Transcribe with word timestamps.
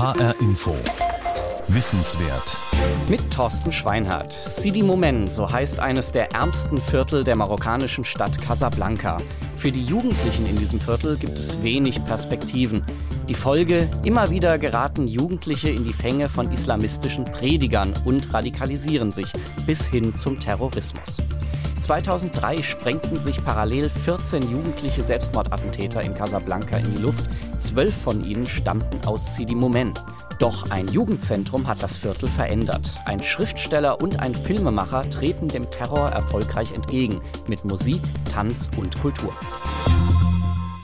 HR 0.00 0.34
Info. 0.40 0.74
Wissenswert. 1.68 2.56
Mit 3.10 3.30
Thorsten 3.30 3.70
Schweinhardt. 3.70 4.32
Sidi 4.32 4.82
Moumen, 4.82 5.28
so 5.28 5.52
heißt 5.52 5.78
eines 5.78 6.10
der 6.10 6.32
ärmsten 6.32 6.80
Viertel 6.80 7.22
der 7.22 7.36
marokkanischen 7.36 8.02
Stadt 8.04 8.40
Casablanca. 8.40 9.18
Für 9.58 9.70
die 9.70 9.84
Jugendlichen 9.84 10.46
in 10.46 10.56
diesem 10.56 10.80
Viertel 10.80 11.18
gibt 11.18 11.38
es 11.38 11.62
wenig 11.62 12.02
Perspektiven. 12.06 12.82
Die 13.28 13.34
Folge, 13.34 13.90
immer 14.02 14.30
wieder 14.30 14.56
geraten 14.56 15.06
Jugendliche 15.06 15.68
in 15.68 15.84
die 15.84 15.92
Fänge 15.92 16.30
von 16.30 16.50
islamistischen 16.50 17.26
Predigern 17.26 17.92
und 18.06 18.32
radikalisieren 18.32 19.10
sich 19.10 19.30
bis 19.66 19.86
hin 19.86 20.14
zum 20.14 20.40
Terrorismus. 20.40 21.18
2003 21.80 22.62
sprengten 22.62 23.18
sich 23.18 23.44
parallel 23.44 23.88
14 23.88 24.50
jugendliche 24.50 25.02
Selbstmordattentäter 25.02 26.02
in 26.02 26.14
Casablanca 26.14 26.76
in 26.76 26.94
die 26.94 27.00
Luft. 27.00 27.24
Zwölf 27.58 27.94
von 27.94 28.24
ihnen 28.24 28.46
stammten 28.46 29.04
aus 29.06 29.36
Sidi 29.36 29.54
Moumen. 29.54 29.94
Doch 30.38 30.70
ein 30.70 30.88
Jugendzentrum 30.88 31.66
hat 31.66 31.82
das 31.82 31.98
Viertel 31.98 32.28
verändert. 32.28 32.90
Ein 33.04 33.22
Schriftsteller 33.22 34.00
und 34.00 34.20
ein 34.20 34.34
Filmemacher 34.34 35.08
treten 35.10 35.48
dem 35.48 35.70
Terror 35.70 36.08
erfolgreich 36.10 36.72
entgegen 36.72 37.20
mit 37.46 37.64
Musik, 37.64 38.02
Tanz 38.30 38.70
und 38.76 39.00
Kultur. 39.00 39.34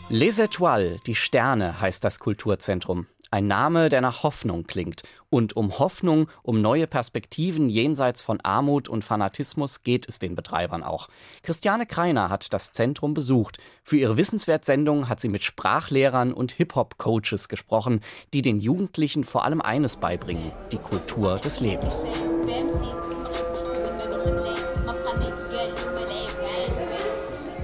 Les 0.09 0.39
Étoiles, 0.39 1.03
die 1.05 1.15
Sterne, 1.15 1.81
heißt 1.81 2.05
das 2.05 2.19
Kulturzentrum. 2.19 3.07
Ein 3.31 3.49
Name, 3.49 3.89
der 3.89 4.01
nach 4.01 4.23
Hoffnung 4.23 4.65
klingt. 4.65 5.03
Und 5.31 5.57
um 5.57 5.79
Hoffnung, 5.79 6.29
um 6.43 6.61
neue 6.61 6.87
Perspektiven 6.87 7.69
jenseits 7.69 8.23
von 8.23 8.41
Armut 8.41 8.89
und 8.89 9.05
Fanatismus 9.05 9.83
geht 9.83 10.09
es 10.09 10.21
den 10.21 10.37
Betreibern 10.37 10.85
auch. 10.85 11.09
Christiane 11.43 11.87
Kreiner 11.87 12.31
hat 12.31 12.53
das 12.53 12.73
Zentrum 12.73 13.15
besucht. 13.15 13.59
Für 13.83 13.97
ihre 13.97 14.17
Wissenswertsendung 14.17 15.09
hat 15.09 15.21
sie 15.21 15.29
mit 15.29 15.43
Sprachlehrern 15.43 16.33
und 16.33 16.53
Hip-Hop-Coaches 16.53 17.49
gesprochen, 17.49 18.01
die 18.33 18.43
den 18.43 18.61
Jugendlichen 18.61 19.25
vor 19.25 19.45
allem 19.45 19.61
eines 19.61 19.97
beibringen, 19.97 20.53
die 20.71 20.79
Kultur 20.79 21.39
des 21.39 21.61
Lebens. 21.61 22.05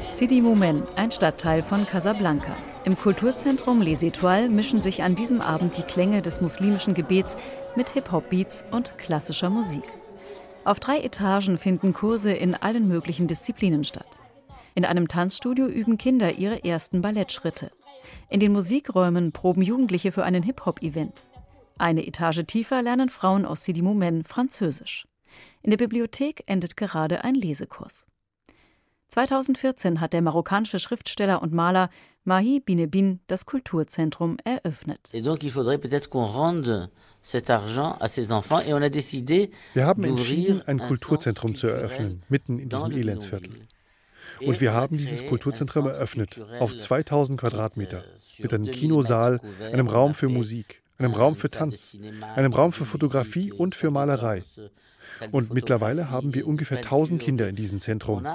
Sidi 0.09 0.41
Moumen, 0.41 0.83
ein 0.97 1.11
Stadtteil 1.11 1.63
von 1.63 1.87
Casablanca. 1.87 2.57
Im 2.85 2.99
Kulturzentrum 2.99 3.81
Les 3.81 4.03
Étoiles 4.03 4.49
mischen 4.49 4.83
sich 4.83 5.05
an 5.05 5.15
diesem 5.15 5.41
Abend 5.41 5.79
die 5.79 5.85
Klänge 5.85 6.21
des 6.21 6.41
muslimischen 6.41 6.95
Gebets 6.95 7.37
mit 7.77 7.91
Hip-Hop-Beats 7.91 8.65
und 8.73 8.99
klassischer 8.99 9.51
Musik. 9.51 9.85
Auf 10.65 10.81
drei 10.81 10.99
Etagen 10.99 11.59
finden 11.59 11.93
Kurse 11.93 12.33
in 12.33 12.57
allen 12.57 12.89
möglichen 12.89 13.29
Disziplinen 13.29 13.85
statt. 13.85 14.19
In 14.75 14.85
einem 14.85 15.07
Tanzstudio 15.07 15.67
üben 15.67 15.97
Kinder 15.97 16.35
ihre 16.35 16.65
ersten 16.65 17.03
Ballettschritte. 17.03 17.71
In 18.29 18.41
den 18.41 18.53
Musikräumen 18.53 19.31
proben 19.31 19.63
Jugendliche 19.63 20.11
für 20.11 20.25
einen 20.25 20.43
Hip-Hop-Event. 20.43 21.23
Eine 21.79 22.05
Etage 22.05 22.45
tiefer 22.49 22.83
lernen 22.83 23.11
Frauen 23.11 23.47
aus 23.47 23.63
Sidi 23.63 23.83
Moumen 23.83 24.25
Französisch. 24.25 25.07
In 25.63 25.71
der 25.71 25.77
Bibliothek 25.77 26.43
endet 26.47 26.77
gerade 26.77 27.23
ein 27.23 27.37
Lesekurs. 27.37 28.07
2014 29.13 30.01
hat 30.01 30.15
der 30.15 30.23
marokkanische 30.23 30.79
Schriftsteller 30.79 31.43
und 31.43 31.53
Maler 31.53 31.91
Mahi 32.25 32.61
Binebin 32.61 33.19
das 33.27 33.47
Kulturzentrum 33.47 34.37
eröffnet. 34.45 35.11
Wir 39.75 39.87
haben 39.87 40.05
entschieden, 40.05 40.63
ein 40.63 40.79
Kulturzentrum 40.79 41.57
zu 41.57 41.67
eröffnen, 41.67 42.23
mitten 42.29 42.61
in 42.61 42.69
diesem 42.69 42.93
Elendsviertel. 42.93 43.67
Und 44.41 44.61
wir 44.61 44.73
haben 44.73 44.99
dieses 44.99 45.27
Kulturzentrum 45.27 45.89
eröffnet, 45.89 46.41
auf 46.61 46.77
2000 46.77 47.41
Quadratmeter, 47.41 48.05
mit 48.39 48.55
einem 48.55 48.67
Kinosaal, 48.67 49.41
einem 49.73 49.89
Raum 49.89 50.15
für 50.15 50.29
Musik, 50.29 50.81
einem 50.99 51.15
Raum 51.15 51.35
für 51.35 51.51
Tanz, 51.51 51.97
einem 52.37 52.53
Raum 52.53 52.73
für 52.73 52.85
Fotografie 52.85 53.51
und 53.51 53.75
für 53.75 53.91
Malerei. 53.91 54.45
Und 55.31 55.53
mittlerweile 55.53 56.11
haben 56.11 56.35
wir 56.35 56.47
ungefähr 56.47 56.79
1000 56.79 57.21
Kinder 57.21 57.49
in 57.49 57.57
diesem 57.57 57.81
Zentrum, 57.81 58.27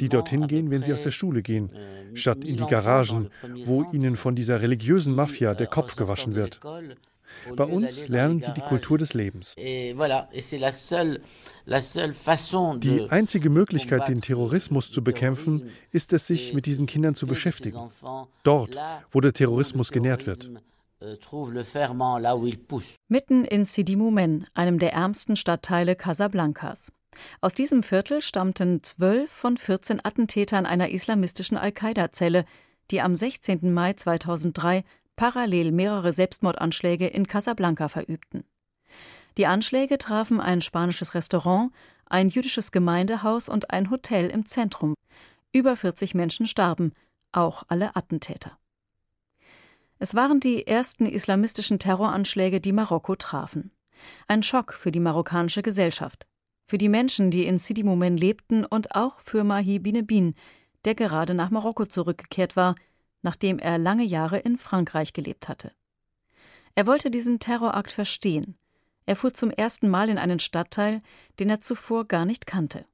die 0.00 0.08
dorthin 0.08 0.46
gehen, 0.46 0.70
wenn 0.70 0.82
sie 0.82 0.92
aus 0.92 1.02
der 1.02 1.10
Schule 1.10 1.42
gehen, 1.42 1.70
statt 2.14 2.44
in 2.44 2.56
die 2.56 2.66
Garagen, 2.66 3.30
wo 3.64 3.84
ihnen 3.92 4.16
von 4.16 4.34
dieser 4.34 4.60
religiösen 4.60 5.14
Mafia 5.14 5.54
der 5.54 5.66
Kopf 5.66 5.96
gewaschen 5.96 6.34
wird. 6.34 6.60
Bei 7.56 7.64
uns 7.64 8.08
lernen 8.08 8.40
sie 8.40 8.52
die 8.52 8.60
Kultur 8.60 8.98
des 8.98 9.14
Lebens. 9.14 9.54
Die 9.56 9.94
einzige 13.08 13.50
Möglichkeit, 13.50 14.08
den 14.08 14.20
Terrorismus 14.20 14.90
zu 14.92 15.02
bekämpfen, 15.02 15.70
ist 15.92 16.12
es, 16.12 16.26
sich 16.26 16.52
mit 16.54 16.66
diesen 16.66 16.86
Kindern 16.86 17.14
zu 17.14 17.26
beschäftigen. 17.26 17.78
Dort, 18.42 18.76
wo 19.10 19.20
der 19.20 19.32
Terrorismus 19.32 19.90
genährt 19.90 20.26
wird. 20.26 20.50
Euh, 21.02 21.16
Mitten 23.08 23.44
in 23.46 23.64
Sidi 23.64 23.96
Moumen, 23.96 24.46
einem 24.52 24.78
der 24.78 24.92
ärmsten 24.92 25.36
Stadtteile 25.36 25.96
Casablancas. 25.96 26.92
Aus 27.40 27.54
diesem 27.54 27.82
Viertel 27.82 28.20
stammten 28.20 28.82
zwölf 28.82 29.30
von 29.30 29.56
14 29.56 30.04
Attentätern 30.04 30.66
einer 30.66 30.90
islamistischen 30.90 31.56
Al-Qaida-Zelle, 31.56 32.44
die 32.90 33.00
am 33.00 33.16
16. 33.16 33.72
Mai 33.72 33.94
2003 33.94 34.84
parallel 35.16 35.72
mehrere 35.72 36.12
Selbstmordanschläge 36.12 37.06
in 37.06 37.26
Casablanca 37.26 37.88
verübten. 37.88 38.44
Die 39.38 39.46
Anschläge 39.46 39.96
trafen 39.96 40.40
ein 40.40 40.60
spanisches 40.60 41.14
Restaurant, 41.14 41.72
ein 42.06 42.28
jüdisches 42.28 42.72
Gemeindehaus 42.72 43.48
und 43.48 43.70
ein 43.70 43.90
Hotel 43.90 44.28
im 44.28 44.44
Zentrum. 44.44 44.94
Über 45.52 45.76
40 45.76 46.14
Menschen 46.14 46.46
starben, 46.46 46.92
auch 47.32 47.62
alle 47.68 47.96
Attentäter. 47.96 48.59
Es 50.02 50.14
waren 50.14 50.40
die 50.40 50.66
ersten 50.66 51.04
islamistischen 51.04 51.78
Terroranschläge, 51.78 52.62
die 52.62 52.72
Marokko 52.72 53.16
trafen. 53.16 53.70
Ein 54.26 54.42
Schock 54.42 54.72
für 54.72 54.90
die 54.90 54.98
marokkanische 54.98 55.60
Gesellschaft, 55.60 56.26
für 56.64 56.78
die 56.78 56.88
Menschen, 56.88 57.30
die 57.30 57.44
in 57.44 57.58
Sidi 57.58 57.82
Moumen 57.82 58.16
lebten 58.16 58.64
und 58.64 58.94
auch 58.94 59.20
für 59.20 59.44
Mahi 59.44 59.78
Binebin, 59.78 60.34
der 60.86 60.94
gerade 60.94 61.34
nach 61.34 61.50
Marokko 61.50 61.84
zurückgekehrt 61.84 62.56
war, 62.56 62.76
nachdem 63.20 63.58
er 63.58 63.76
lange 63.76 64.04
Jahre 64.04 64.38
in 64.38 64.56
Frankreich 64.56 65.12
gelebt 65.12 65.48
hatte. 65.50 65.70
Er 66.74 66.86
wollte 66.86 67.10
diesen 67.10 67.38
Terrorakt 67.38 67.90
verstehen. 67.90 68.56
Er 69.04 69.16
fuhr 69.16 69.34
zum 69.34 69.50
ersten 69.50 69.90
Mal 69.90 70.08
in 70.08 70.16
einen 70.16 70.38
Stadtteil, 70.38 71.02
den 71.38 71.50
er 71.50 71.60
zuvor 71.60 72.06
gar 72.06 72.24
nicht 72.24 72.46
kannte. 72.46 72.86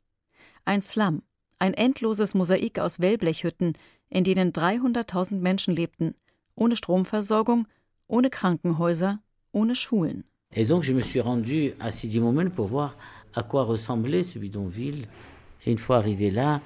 Ein 0.64 0.82
Slum, 0.82 1.22
ein 1.60 1.72
endloses 1.72 2.34
Mosaik 2.34 2.80
aus 2.80 2.98
Wellblechhütten, 2.98 3.78
in 4.08 4.24
denen 4.24 4.52
300.000 4.52 5.36
Menschen 5.36 5.76
lebten, 5.76 6.16
ohne 6.56 6.74
Stromversorgung, 6.76 7.66
ohne 8.08 8.30
Krankenhäuser, 8.30 9.20
ohne 9.52 9.74
Schulen. 9.74 10.24
Et 10.52 10.66
donc 10.66 10.82
je 10.82 10.92
me 10.92 11.02
suis 11.02 11.20
rendu 11.20 11.74
à 11.78 11.90
Sidi 11.90 12.20
Moumen 12.20 12.50
pour 12.50 12.66
voir 12.66 12.96
à 13.34 13.42
quoi 13.42 13.64
ressemblait 13.64 14.24
ce 14.24 14.38
bidonville. 14.38 15.06
Et 15.64 15.70
une 15.70 15.78
fois 15.78 15.98
arrivé 15.98 16.30
là, 16.30 16.60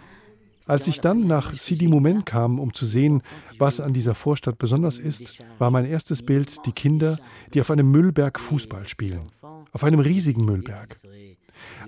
als 0.70 0.86
ich 0.86 1.00
dann 1.00 1.26
nach 1.26 1.52
Sidi 1.54 1.88
Moumen 1.88 2.24
kam, 2.24 2.60
um 2.60 2.72
zu 2.72 2.86
sehen, 2.86 3.22
was 3.58 3.80
an 3.80 3.92
dieser 3.92 4.14
Vorstadt 4.14 4.56
besonders 4.56 5.00
ist, 5.00 5.42
war 5.58 5.72
mein 5.72 5.84
erstes 5.84 6.22
Bild 6.22 6.64
die 6.64 6.70
Kinder, 6.70 7.18
die 7.52 7.60
auf 7.60 7.72
einem 7.72 7.90
Müllberg 7.90 8.38
Fußball 8.38 8.86
spielen. 8.86 9.32
Auf 9.72 9.82
einem 9.82 9.98
riesigen 9.98 10.44
Müllberg. 10.44 10.96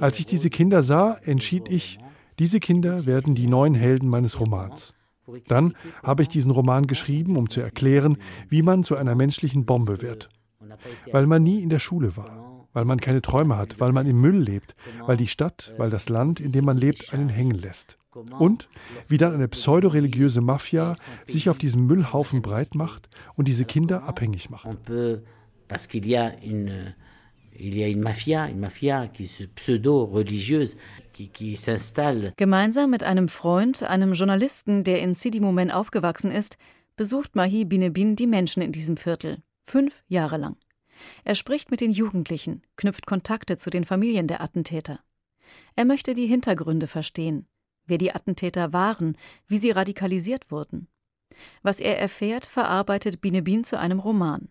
Als 0.00 0.18
ich 0.18 0.26
diese 0.26 0.50
Kinder 0.50 0.82
sah, 0.82 1.16
entschied 1.22 1.68
ich, 1.68 2.00
diese 2.40 2.58
Kinder 2.58 3.06
werden 3.06 3.36
die 3.36 3.46
neuen 3.46 3.76
Helden 3.76 4.08
meines 4.08 4.40
Romans. 4.40 4.94
Dann 5.46 5.74
habe 6.02 6.22
ich 6.22 6.28
diesen 6.28 6.50
Roman 6.50 6.86
geschrieben, 6.86 7.36
um 7.36 7.48
zu 7.50 7.60
erklären, 7.60 8.18
wie 8.48 8.62
man 8.62 8.84
zu 8.84 8.96
einer 8.96 9.14
menschlichen 9.14 9.64
Bombe 9.64 10.02
wird. 10.02 10.28
Weil 11.10 11.26
man 11.26 11.42
nie 11.42 11.62
in 11.62 11.70
der 11.70 11.78
Schule 11.78 12.16
war, 12.16 12.66
weil 12.72 12.84
man 12.84 13.00
keine 13.00 13.22
Träume 13.22 13.56
hat, 13.56 13.80
weil 13.80 13.92
man 13.92 14.06
im 14.06 14.20
Müll 14.20 14.38
lebt, 14.38 14.74
weil 15.06 15.16
die 15.16 15.28
Stadt, 15.28 15.74
weil 15.76 15.90
das 15.90 16.08
Land, 16.08 16.40
in 16.40 16.52
dem 16.52 16.64
man 16.64 16.76
lebt, 16.76 17.12
einen 17.12 17.28
hängen 17.28 17.58
lässt. 17.58 17.98
Und 18.38 18.68
wie 19.08 19.16
dann 19.16 19.32
eine 19.32 19.48
pseudoreligiöse 19.48 20.42
Mafia 20.42 20.96
sich 21.26 21.48
auf 21.48 21.58
diesem 21.58 21.86
Müllhaufen 21.86 22.42
breit 22.42 22.74
macht 22.74 23.08
und 23.34 23.48
diese 23.48 23.64
Kinder 23.64 24.04
abhängig 24.04 24.50
macht. 24.50 24.68
Parce 25.68 25.88
qu'il 25.88 26.06
y 26.06 26.18
a 26.18 26.32
une 26.42 26.94
il 27.62 27.76
y 27.76 27.84
a 27.84 27.88
une 27.88 28.02
mafia, 28.02 28.48
une 28.48 28.58
mafia 28.58 29.06
qui 29.06 29.26
se 29.26 29.44
pseudo-religieuse. 29.44 30.76
Gemeinsam 32.36 32.90
mit 32.90 33.04
einem 33.04 33.28
Freund, 33.28 33.82
einem 33.84 34.14
Journalisten, 34.14 34.82
der 34.82 35.00
in 35.00 35.14
Sidi 35.14 35.38
Moumen 35.40 35.70
aufgewachsen 35.70 36.32
ist, 36.32 36.58
besucht 36.96 37.36
Mahi 37.36 37.64
Binebin 37.64 38.16
die 38.16 38.26
Menschen 38.26 38.62
in 38.62 38.72
diesem 38.72 38.96
Viertel. 38.96 39.42
Fünf 39.62 40.02
Jahre 40.08 40.38
lang. 40.38 40.56
Er 41.24 41.36
spricht 41.36 41.70
mit 41.70 41.80
den 41.80 41.92
Jugendlichen, 41.92 42.62
knüpft 42.76 43.06
Kontakte 43.06 43.56
zu 43.56 43.70
den 43.70 43.84
Familien 43.84 44.26
der 44.26 44.42
Attentäter. 44.42 45.00
Er 45.76 45.84
möchte 45.84 46.14
die 46.14 46.26
Hintergründe 46.26 46.88
verstehen, 46.88 47.46
wer 47.86 47.98
die 47.98 48.12
Attentäter 48.12 48.72
waren, 48.72 49.16
wie 49.46 49.58
sie 49.58 49.70
radikalisiert 49.70 50.50
wurden. 50.50 50.88
Was 51.62 51.78
er 51.78 51.98
erfährt, 51.98 52.44
verarbeitet 52.44 53.20
Binebin 53.20 53.62
zu 53.62 53.78
einem 53.78 54.00
Roman. 54.00 54.48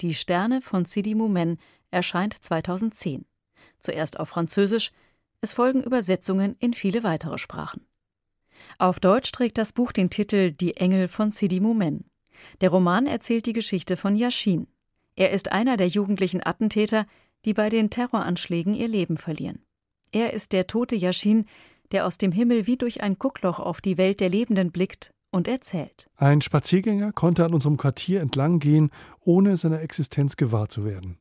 Die 0.00 0.14
Sterne 0.14 0.60
von 0.60 0.84
Sidi 0.84 1.14
Moumen 1.14 1.58
erscheint 1.92 2.34
2010. 2.42 3.24
Zuerst 3.78 4.18
auf 4.18 4.28
Französisch, 4.28 4.90
es 5.40 5.52
folgen 5.52 5.82
Übersetzungen 5.82 6.56
in 6.58 6.72
viele 6.72 7.02
weitere 7.02 7.38
Sprachen. 7.38 7.86
Auf 8.78 9.00
Deutsch 9.00 9.32
trägt 9.32 9.58
das 9.58 9.72
Buch 9.72 9.92
den 9.92 10.10
Titel 10.10 10.52
Die 10.52 10.76
Engel 10.76 11.08
von 11.08 11.32
Sidi 11.32 11.60
Moumen. 11.60 12.04
Der 12.60 12.70
Roman 12.70 13.06
erzählt 13.06 13.46
die 13.46 13.52
Geschichte 13.52 13.96
von 13.96 14.16
Yashin. 14.16 14.66
Er 15.16 15.30
ist 15.30 15.52
einer 15.52 15.76
der 15.76 15.88
jugendlichen 15.88 16.44
Attentäter, 16.44 17.06
die 17.44 17.54
bei 17.54 17.68
den 17.68 17.90
Terroranschlägen 17.90 18.74
ihr 18.74 18.88
Leben 18.88 19.16
verlieren. 19.16 19.64
Er 20.12 20.32
ist 20.32 20.52
der 20.52 20.66
tote 20.66 20.96
Yashin, 20.96 21.46
der 21.90 22.06
aus 22.06 22.18
dem 22.18 22.32
Himmel 22.32 22.66
wie 22.66 22.76
durch 22.76 23.02
ein 23.02 23.18
Guckloch 23.18 23.58
auf 23.58 23.80
die 23.80 23.98
Welt 23.98 24.20
der 24.20 24.28
Lebenden 24.28 24.72
blickt 24.72 25.12
und 25.30 25.48
erzählt. 25.48 26.08
Ein 26.16 26.40
Spaziergänger 26.40 27.12
konnte 27.12 27.44
an 27.44 27.54
unserem 27.54 27.76
Quartier 27.76 28.20
entlang 28.20 28.58
gehen, 28.58 28.90
ohne 29.20 29.56
seiner 29.56 29.80
Existenz 29.80 30.36
gewahr 30.36 30.68
zu 30.68 30.84
werden. 30.84 31.18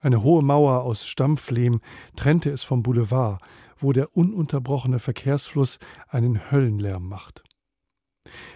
Eine 0.00 0.22
hohe 0.22 0.42
Mauer 0.42 0.82
aus 0.82 1.06
Stampflehm 1.06 1.80
trennte 2.16 2.50
es 2.50 2.62
vom 2.62 2.82
Boulevard, 2.82 3.42
wo 3.76 3.92
der 3.92 4.16
ununterbrochene 4.16 4.98
Verkehrsfluss 4.98 5.78
einen 6.08 6.50
Höllenlärm 6.50 7.06
macht. 7.06 7.44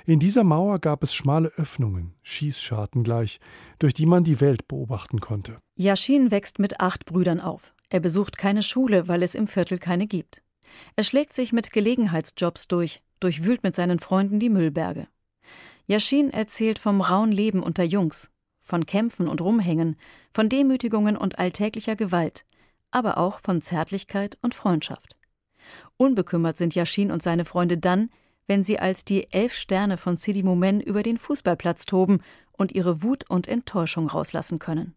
In 0.07 0.21
dieser 0.21 0.45
Mauer 0.45 0.79
gab 0.79 1.03
es 1.03 1.15
schmale 1.15 1.49
Öffnungen, 1.57 2.15
Schießscharten 2.23 3.03
gleich, 3.05 3.41
durch 3.79 3.95
die 3.95 4.07
man 4.07 4.25
die 4.25 4.41
Welt 4.41 4.69
beobachten 4.69 5.21
konnte. 5.21 5.59
Yashin 5.77 6.31
wächst 6.31 6.59
mit 6.59 6.81
acht 6.81 7.05
Brüdern 7.05 7.41
auf. 7.41 7.75
Er 7.91 8.01
besucht 8.01 8.39
keine 8.39 8.63
Schule, 8.63 9.09
weil 9.09 9.23
es 9.23 9.35
im 9.35 9.47
Viertel 9.47 9.79
keine 9.79 10.07
gibt. 10.07 10.43
Er 10.97 11.05
schlägt 11.05 11.35
sich 11.35 11.53
mit 11.53 11.73
Gelegenheitsjobs 11.73 12.69
durch, 12.69 13.03
durchwühlt 13.21 13.63
mit 13.63 13.75
seinen 13.75 13.99
Freunden 13.99 14.41
die 14.41 14.49
Müllberge. 14.49 15.09
Yashin 15.87 16.31
erzählt 16.31 16.79
vom 16.79 17.01
rauen 17.01 17.33
Leben 17.33 17.63
unter 17.63 17.85
Jungs, 17.85 18.31
von 18.61 18.87
Kämpfen 18.87 19.29
und 19.29 19.41
Rumhängen, 19.41 19.97
von 20.35 20.49
Demütigungen 20.49 21.17
und 21.17 21.39
alltäglicher 21.39 21.95
Gewalt, 21.95 22.45
aber 22.91 23.19
auch 23.19 23.39
von 23.39 23.63
Zärtlichkeit 23.63 24.37
und 24.43 24.55
Freundschaft. 24.55 25.17
Unbekümmert 25.97 26.59
sind 26.59 26.75
Yashin 26.75 27.13
und 27.13 27.23
seine 27.23 27.45
Freunde 27.45 27.79
dann, 27.79 28.11
wenn 28.47 28.65
sie 28.65 28.79
als 28.79 29.05
die 29.05 29.33
elf 29.33 29.55
Sterne 29.55 29.97
von 29.97 30.17
Sidi 30.17 30.43
Moumen 30.43 30.81
über 30.81 31.03
den 31.03 31.19
Fußballplatz 31.19 31.87
toben 31.87 32.21
und 32.53 32.73
ihre 32.73 33.03
Wut 33.03 33.31
und 33.31 33.49
Enttäuschung 33.49 34.09
rauslassen 34.09 34.59
können. 34.59 34.95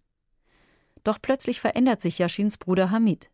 Doch 1.04 1.20
plötzlich 1.22 1.62
verändert 1.62 2.02
sich 2.02 2.18
Yashins 2.18 2.58
Bruder 2.58 2.90
Hamid. 2.92 3.30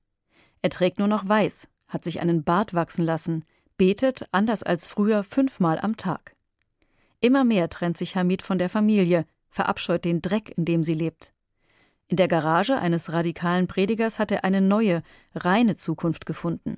Er 0.61 0.69
trägt 0.69 0.99
nur 0.99 1.07
noch 1.07 1.27
weiß, 1.27 1.67
hat 1.87 2.03
sich 2.03 2.19
einen 2.19 2.43
Bart 2.43 2.73
wachsen 2.73 3.05
lassen, 3.05 3.45
betet, 3.77 4.27
anders 4.31 4.61
als 4.61 4.87
früher, 4.87 5.23
fünfmal 5.23 5.79
am 5.79 5.97
Tag. 5.97 6.35
Immer 7.21 7.45
mehr 7.45 7.69
trennt 7.69 7.97
sich 7.97 8.15
Hamid 8.15 8.41
von 8.41 8.59
der 8.59 8.69
Familie, 8.69 9.25
verabscheut 9.49 10.05
den 10.05 10.21
Dreck, 10.21 10.53
in 10.57 10.65
dem 10.65 10.83
sie 10.83 10.93
lebt. 10.93 11.33
In 12.07 12.17
der 12.17 12.27
Garage 12.27 12.77
eines 12.77 13.11
radikalen 13.11 13.67
Predigers 13.67 14.19
hat 14.19 14.31
er 14.31 14.43
eine 14.43 14.61
neue, 14.61 15.03
reine 15.33 15.75
Zukunft 15.75 16.25
gefunden. 16.25 16.77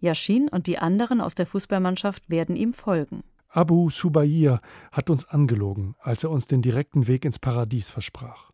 Yashin 0.00 0.48
und 0.48 0.66
die 0.66 0.78
anderen 0.78 1.20
aus 1.20 1.34
der 1.34 1.46
Fußballmannschaft 1.46 2.28
werden 2.28 2.56
ihm 2.56 2.74
folgen. 2.74 3.22
Abu 3.48 3.88
Subayir 3.88 4.60
hat 4.90 5.10
uns 5.10 5.24
angelogen, 5.26 5.94
als 6.00 6.24
er 6.24 6.30
uns 6.30 6.46
den 6.46 6.60
direkten 6.60 7.06
Weg 7.06 7.24
ins 7.24 7.38
Paradies 7.38 7.88
versprach. 7.88 8.50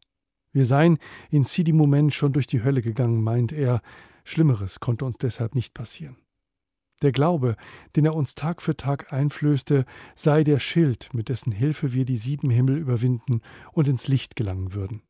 Wir 0.52 0.66
seien 0.66 0.98
in 1.30 1.44
Sidi 1.44 1.72
Moment 1.72 2.12
schon 2.12 2.32
durch 2.32 2.46
die 2.46 2.62
Hölle 2.62 2.82
gegangen, 2.82 3.22
meint 3.22 3.52
er. 3.52 3.80
Schlimmeres 4.24 4.80
konnte 4.80 5.04
uns 5.04 5.16
deshalb 5.16 5.54
nicht 5.54 5.74
passieren. 5.74 6.16
Der 7.02 7.12
Glaube, 7.12 7.56
den 7.96 8.04
er 8.04 8.14
uns 8.14 8.34
Tag 8.34 8.60
für 8.60 8.76
Tag 8.76 9.12
einflößte, 9.12 9.86
sei 10.14 10.44
der 10.44 10.58
Schild, 10.58 11.08
mit 11.14 11.30
dessen 11.30 11.50
Hilfe 11.50 11.94
wir 11.94 12.04
die 12.04 12.18
sieben 12.18 12.50
Himmel 12.50 12.76
überwinden 12.76 13.40
und 13.72 13.88
ins 13.88 14.06
Licht 14.06 14.36
gelangen 14.36 14.74
würden. 14.74 15.02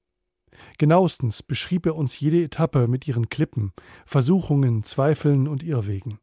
Genauestens 0.79 1.43
beschrieb 1.43 1.87
er 1.87 1.97
uns 1.97 2.19
jede 2.19 2.43
Etappe 2.43 2.89
mit 2.89 3.07
ihren 3.07 3.29
Klippen, 3.29 3.73
Versuchungen, 4.07 4.83
Zweifeln 4.83 5.49
und 5.49 5.63
Irrwegen. 5.63 6.19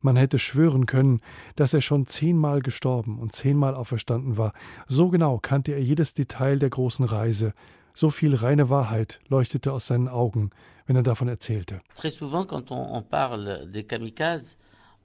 Man 0.00 0.16
hätte 0.16 0.38
schwören 0.38 0.86
können, 0.86 1.20
dass 1.54 1.74
er 1.74 1.80
schon 1.80 2.06
zehnmal 2.06 2.60
gestorben 2.60 3.18
und 3.18 3.32
zehnmal 3.32 3.74
auferstanden 3.74 4.36
war. 4.36 4.52
So 4.88 5.08
genau 5.10 5.38
kannte 5.38 5.72
er 5.72 5.82
jedes 5.82 6.14
Detail 6.14 6.58
der 6.58 6.70
großen 6.70 7.04
Reise. 7.04 7.54
So 7.94 8.10
viel 8.10 8.34
reine 8.34 8.68
Wahrheit 8.68 9.20
leuchtete 9.28 9.72
aus 9.72 9.86
seinen 9.86 10.08
Augen, 10.08 10.50
wenn 10.86 10.96
er 10.96 11.02
davon 11.02 11.28
erzählte. 11.28 11.80
Très 11.96 12.10
souvent, 12.10 12.48
quand 12.48 12.70
on, 12.70 12.90
on 12.90 13.02
parle 13.08 13.68
des 13.70 13.86
kamikazes, 13.86 14.56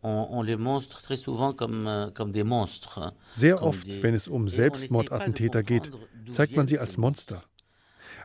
euh, 0.04 0.44
sehr 3.32 3.64
oft, 3.64 4.04
wenn 4.04 4.14
es 4.14 4.28
um 4.28 4.48
Selbstmordattentäter 4.48 5.64
geht, 5.64 5.92
zeigt 6.32 6.56
man 6.56 6.68
sie 6.68 6.80
als 6.80 6.98
Monster. 6.98 7.44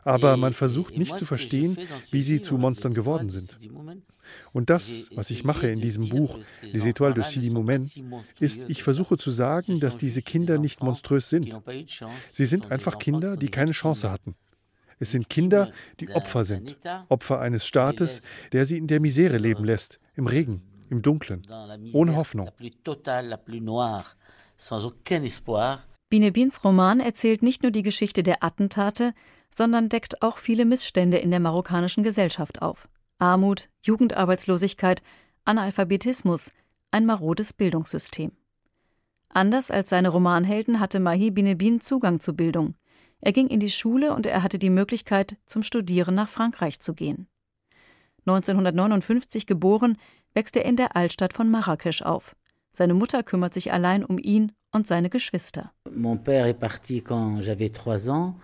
Aber 0.05 0.37
man 0.37 0.53
versucht 0.53 0.97
nicht 0.97 1.17
zu 1.17 1.25
verstehen, 1.25 1.77
wie 2.11 2.21
sie 2.21 2.41
zu 2.41 2.57
Monstern 2.57 2.93
geworden 2.93 3.29
sind. 3.29 3.57
Und 4.51 4.69
das, 4.69 5.09
was 5.15 5.29
ich 5.29 5.43
mache 5.43 5.67
in 5.67 5.81
diesem 5.81 6.09
Buch, 6.09 6.39
Les 6.61 6.85
Étoiles 6.85 7.13
de 7.13 7.23
Sidi 7.23 7.49
Moumen, 7.49 7.89
ist, 8.39 8.69
ich 8.69 8.83
versuche 8.83 9.17
zu 9.17 9.31
sagen, 9.31 9.79
dass 9.79 9.97
diese 9.97 10.21
Kinder 10.21 10.57
nicht 10.57 10.81
monströs 10.83 11.29
sind. 11.29 11.59
Sie 12.31 12.45
sind 12.45 12.71
einfach 12.71 12.99
Kinder, 12.99 13.35
die 13.35 13.49
keine 13.49 13.71
Chance 13.71 14.09
hatten. 14.09 14.35
Es 14.99 15.11
sind 15.11 15.29
Kinder, 15.29 15.71
die 15.99 16.09
Opfer 16.11 16.45
sind. 16.45 16.77
Opfer 17.09 17.39
eines 17.39 17.65
Staates, 17.65 18.21
der 18.51 18.65
sie 18.65 18.77
in 18.77 18.87
der 18.87 18.99
Misere 18.99 19.37
leben 19.37 19.65
lässt, 19.65 19.99
im 20.15 20.27
Regen, 20.27 20.61
im 20.89 21.01
Dunklen, 21.01 21.45
ohne 21.91 22.15
Hoffnung. 22.15 22.49
Binebins 26.09 26.63
Roman 26.63 26.99
erzählt 26.99 27.41
nicht 27.41 27.63
nur 27.63 27.71
die 27.71 27.81
Geschichte 27.81 28.23
der 28.23 28.43
Attentate, 28.43 29.13
sondern 29.53 29.89
deckt 29.89 30.21
auch 30.21 30.37
viele 30.37 30.65
Missstände 30.65 31.17
in 31.17 31.31
der 31.31 31.39
marokkanischen 31.39 32.03
Gesellschaft 32.03 32.61
auf. 32.61 32.87
Armut, 33.19 33.69
Jugendarbeitslosigkeit, 33.83 35.03
Analphabetismus, 35.45 36.51
ein 36.91 37.05
marodes 37.05 37.53
Bildungssystem. 37.53 38.31
Anders 39.29 39.71
als 39.71 39.89
seine 39.89 40.09
Romanhelden 40.09 40.79
hatte 40.79 40.99
Mahi 40.99 41.31
Binebin 41.31 41.81
Zugang 41.81 42.19
zu 42.19 42.33
Bildung. 42.35 42.75
Er 43.21 43.31
ging 43.31 43.47
in 43.47 43.59
die 43.59 43.69
Schule 43.69 44.13
und 44.13 44.25
er 44.25 44.43
hatte 44.43 44.59
die 44.59 44.69
Möglichkeit, 44.69 45.37
zum 45.45 45.63
Studieren 45.63 46.15
nach 46.15 46.29
Frankreich 46.29 46.79
zu 46.79 46.93
gehen. 46.93 47.27
1959 48.25 49.47
geboren, 49.47 49.97
wächst 50.33 50.55
er 50.55 50.65
in 50.65 50.75
der 50.75 50.95
Altstadt 50.95 51.33
von 51.33 51.49
Marrakesch 51.49 52.01
auf. 52.01 52.35
Seine 52.71 52.93
Mutter 52.93 53.23
kümmert 53.23 53.53
sich 53.53 53.71
allein 53.71 54.03
um 54.03 54.17
ihn 54.17 54.51
und 54.71 54.87
seine 54.87 55.09
Geschwister. 55.09 55.71
Mon 55.93 56.17
père 56.17 56.47
est 56.47 56.59
parti 56.59 57.01
quand 57.01 57.41
j'avais 57.41 57.71
trois 57.71 58.09
ans. 58.09 58.35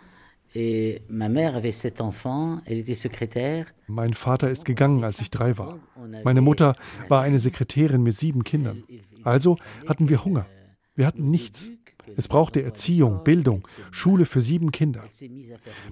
Mein 3.87 4.13
Vater 4.13 4.49
ist 4.49 4.65
gegangen, 4.65 5.03
als 5.03 5.21
ich 5.21 5.29
drei 5.29 5.57
war. 5.57 5.79
Meine 6.23 6.41
Mutter 6.41 6.75
war 7.07 7.21
eine 7.21 7.39
Sekretärin 7.39 8.01
mit 8.01 8.15
sieben 8.15 8.43
Kindern. 8.43 8.83
Also 9.23 9.57
hatten 9.87 10.09
wir 10.09 10.25
Hunger. 10.25 10.47
Wir 10.95 11.05
hatten 11.05 11.29
nichts. 11.29 11.71
Es 12.17 12.27
brauchte 12.27 12.63
Erziehung, 12.63 13.23
Bildung, 13.23 13.67
Schule 13.91 14.25
für 14.25 14.41
sieben 14.41 14.71
Kinder. 14.71 15.03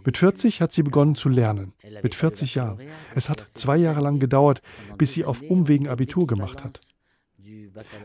Mit 0.04 0.18
40 0.18 0.62
hat 0.62 0.72
sie 0.72 0.84
begonnen 0.84 1.16
zu 1.16 1.30
lernen. 1.30 1.74
Mit 2.02 2.16
40 2.16 2.56
Jahren. 2.56 2.80
Es 3.16 3.30
hat 3.30 3.48
zwei 3.54 3.78
Jahre 3.78 4.02
lang 4.02 4.20
gedauert, 4.20 4.62
bis 4.98 5.14
sie 5.14 5.26
auf 5.26 5.42
Umwegen 5.42 5.88
Abitur 5.88 6.28
gemacht 6.28 6.64
hat. 6.64 6.82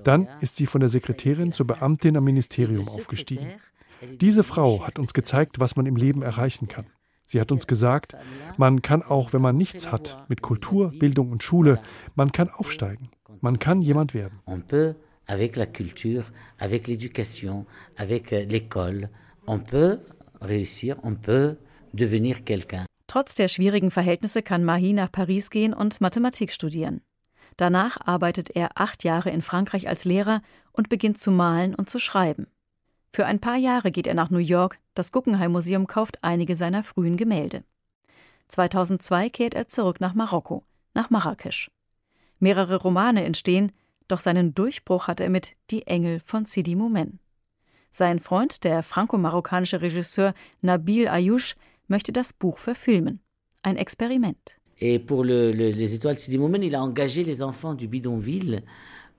Dann 0.04 0.28
ist 0.40 0.56
sie 0.56 0.66
von 0.66 0.80
der 0.80 0.90
Sekretärin 0.90 1.52
zur 1.52 1.66
Beamtin 1.66 2.16
am 2.16 2.24
Ministerium 2.24 2.88
aufgestiegen. 2.88 3.52
Diese 4.20 4.42
Frau 4.42 4.86
hat 4.86 4.98
uns 4.98 5.14
gezeigt, 5.14 5.60
was 5.60 5.76
man 5.76 5.86
im 5.86 5.96
Leben 5.96 6.22
erreichen 6.22 6.68
kann. 6.68 6.86
Sie 7.26 7.40
hat 7.40 7.52
uns 7.52 7.66
gesagt, 7.66 8.14
man 8.56 8.82
kann 8.82 9.02
auch, 9.02 9.32
wenn 9.32 9.40
man 9.40 9.56
nichts 9.56 9.90
hat, 9.90 10.24
mit 10.28 10.42
Kultur, 10.42 10.92
Bildung 10.98 11.30
und 11.30 11.42
Schule, 11.42 11.80
man 12.14 12.32
kann 12.32 12.50
aufsteigen. 12.50 13.10
Man 13.40 13.58
kann 13.58 13.80
jemand 13.80 14.14
werden. 14.14 14.40
avec 15.26 15.56
la 15.56 15.66
culture, 15.66 16.24
avec 16.58 16.86
l'éducation, 16.88 17.64
avec 17.96 18.32
euh, 18.32 18.44
l'école, 18.44 19.08
on 19.46 19.58
peut 19.58 20.00
réussir, 20.40 20.96
on 21.02 21.14
peut 21.14 21.56
devenir 21.94 22.44
quelqu'un. 22.44 22.86
Trotz 23.06 23.34
der 23.34 23.48
schwierigen 23.48 23.90
Verhältnisse 23.90 24.42
kann 24.42 24.64
Mahi 24.64 24.92
nach 24.92 25.12
Paris 25.12 25.50
gehen 25.50 25.74
und 25.74 26.00
Mathematik 26.00 26.50
studieren. 26.50 27.02
Danach 27.58 27.98
arbeitet 28.06 28.50
er 28.50 28.70
acht 28.74 29.04
Jahre 29.04 29.30
in 29.30 29.42
Frankreich 29.42 29.86
als 29.88 30.04
Lehrer 30.04 30.40
und 30.72 30.88
beginnt 30.88 31.18
zu 31.18 31.30
malen 31.30 31.74
und 31.74 31.90
zu 31.90 31.98
schreiben. 31.98 32.46
Für 33.14 33.26
ein 33.26 33.40
paar 33.40 33.56
Jahre 33.56 33.90
geht 33.90 34.06
er 34.06 34.14
nach 34.14 34.30
New 34.30 34.38
York, 34.38 34.78
das 34.94 35.12
Guggenheim 35.12 35.52
Museum 35.52 35.86
kauft 35.86 36.18
einige 36.22 36.56
seiner 36.56 36.82
frühen 36.82 37.18
Gemälde. 37.18 37.62
2002 38.48 39.28
kehrt 39.28 39.54
er 39.54 39.68
zurück 39.68 40.00
nach 40.00 40.14
Marokko, 40.14 40.64
nach 40.94 41.10
Marrakesch. 41.10 41.70
Mehrere 42.38 42.76
Romane 42.76 43.24
entstehen, 43.24 43.72
doch 44.08 44.18
seinen 44.18 44.54
Durchbruch 44.54 45.08
hat 45.08 45.20
er 45.20 45.28
mit 45.28 45.54
Die 45.70 45.86
Engel 45.86 46.20
von 46.24 46.46
Sidi 46.46 46.74
Moumen. 46.74 47.18
Sein 47.90 48.18
Freund, 48.18 48.64
der 48.64 48.82
franco-marokkanische 48.82 49.82
Regisseur 49.82 50.32
Nabil 50.62 51.06
Ayouch, 51.06 51.54
möchte 51.88 52.12
das 52.12 52.32
Buch 52.32 52.56
verfilmen. 52.56 53.20
Ein 53.62 53.76
Experiment. 53.76 54.56
Et 54.80 54.98
pour 54.98 55.22
le, 55.24 55.52
le, 55.52 55.68
les 55.68 55.94
Étoiles 55.94 56.18
Sidi 56.18 56.38
Moumen, 56.38 56.62
il 56.62 56.74
a 56.74 56.82
engagé 56.82 57.24
les 57.24 57.42
enfants 57.42 57.74
du 57.74 57.88
bidonville 57.88 58.62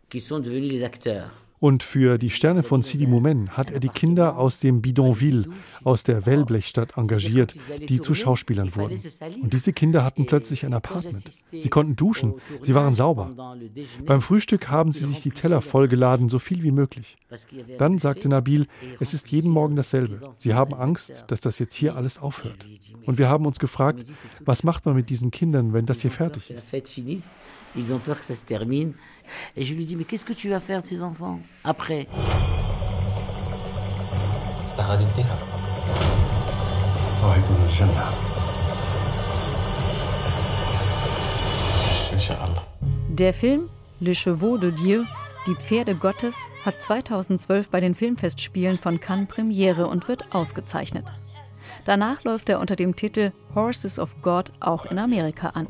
qui 0.09 0.19
sont 0.19 0.39
devenus 0.39 0.71
les 0.71 0.83
acteurs. 0.83 1.42
Und 1.63 1.81
für 1.81 2.17
die 2.17 2.29
Sterne 2.29 2.61
von 2.61 2.81
Sidi 2.81 3.07
Moumen 3.07 3.51
hat 3.51 3.71
er 3.71 3.79
die 3.79 3.87
Kinder 3.87 4.35
aus 4.37 4.59
dem 4.59 4.81
Bidonville, 4.81 5.45
aus 5.85 6.03
der 6.03 6.25
Wellblechstadt 6.25 6.97
engagiert, 6.97 7.55
die 7.87 8.01
zu 8.01 8.13
Schauspielern 8.13 8.75
wurden. 8.75 9.01
Und 9.41 9.53
diese 9.53 9.71
Kinder 9.71 10.03
hatten 10.03 10.25
plötzlich 10.25 10.65
ein 10.65 10.73
Apartment. 10.73 11.23
Sie 11.53 11.69
konnten 11.69 11.95
duschen, 11.95 12.33
sie 12.59 12.75
waren 12.75 12.95
sauber. 12.95 13.55
Beim 14.05 14.21
Frühstück 14.21 14.67
haben 14.67 14.91
sie 14.91 15.05
sich 15.05 15.21
die 15.21 15.31
Teller 15.31 15.61
vollgeladen, 15.61 16.27
so 16.27 16.37
viel 16.37 16.63
wie 16.63 16.71
möglich. 16.71 17.15
Dann 17.77 17.97
sagte 17.97 18.27
Nabil, 18.27 18.67
es 18.99 19.13
ist 19.13 19.31
jeden 19.31 19.49
Morgen 19.49 19.77
dasselbe. 19.77 20.33
Sie 20.39 20.53
haben 20.53 20.73
Angst, 20.73 21.23
dass 21.29 21.39
das 21.39 21.59
jetzt 21.59 21.75
hier 21.75 21.95
alles 21.95 22.19
aufhört. 22.19 22.67
Und 23.05 23.17
wir 23.17 23.29
haben 23.29 23.45
uns 23.45 23.57
gefragt, 23.57 24.03
was 24.41 24.65
macht 24.65 24.85
man 24.85 24.95
mit 24.95 25.09
diesen 25.09 25.31
Kindern, 25.31 25.71
wenn 25.71 25.85
das 25.85 26.01
hier 26.01 26.11
fertig 26.11 26.51
ist? 26.51 26.67
Ils 27.75 27.91
ont 27.93 27.99
peur 27.99 28.19
que 28.19 28.25
ça 28.25 28.35
se 28.35 28.43
termine. 28.43 28.93
Et 29.55 29.65
je 29.65 29.73
lui 29.73 29.85
dis, 29.85 29.95
mais 29.95 30.03
qu'est-ce 30.03 30.25
que 30.25 30.33
tu 30.33 30.49
vas 30.49 30.59
faire 30.59 30.81
de 30.81 30.87
ces 30.87 31.01
enfants 31.01 31.39
après 31.63 32.07
Der 43.09 43.33
Film 43.33 43.69
Le 44.01 44.13
Chevaux 44.13 44.57
de 44.57 44.69
Dieu, 44.69 45.05
die 45.47 45.55
Pferde 45.55 45.95
Gottes, 45.95 46.35
hat 46.65 46.73
2012 46.81 47.69
bei 47.69 47.79
den 47.79 47.95
Filmfestspielen 47.95 48.77
von 48.77 48.99
Cannes 48.99 49.27
Premiere 49.27 49.87
und 49.87 50.07
wird 50.07 50.33
ausgezeichnet. 50.33 51.05
Danach 51.85 52.23
läuft 52.23 52.49
er 52.49 52.59
unter 52.59 52.75
dem 52.75 52.95
Titel 52.95 53.31
Horses 53.55 53.99
of 53.99 54.15
God 54.21 54.51
auch 54.59 54.85
in 54.85 54.99
Amerika 54.99 55.49
an. 55.49 55.67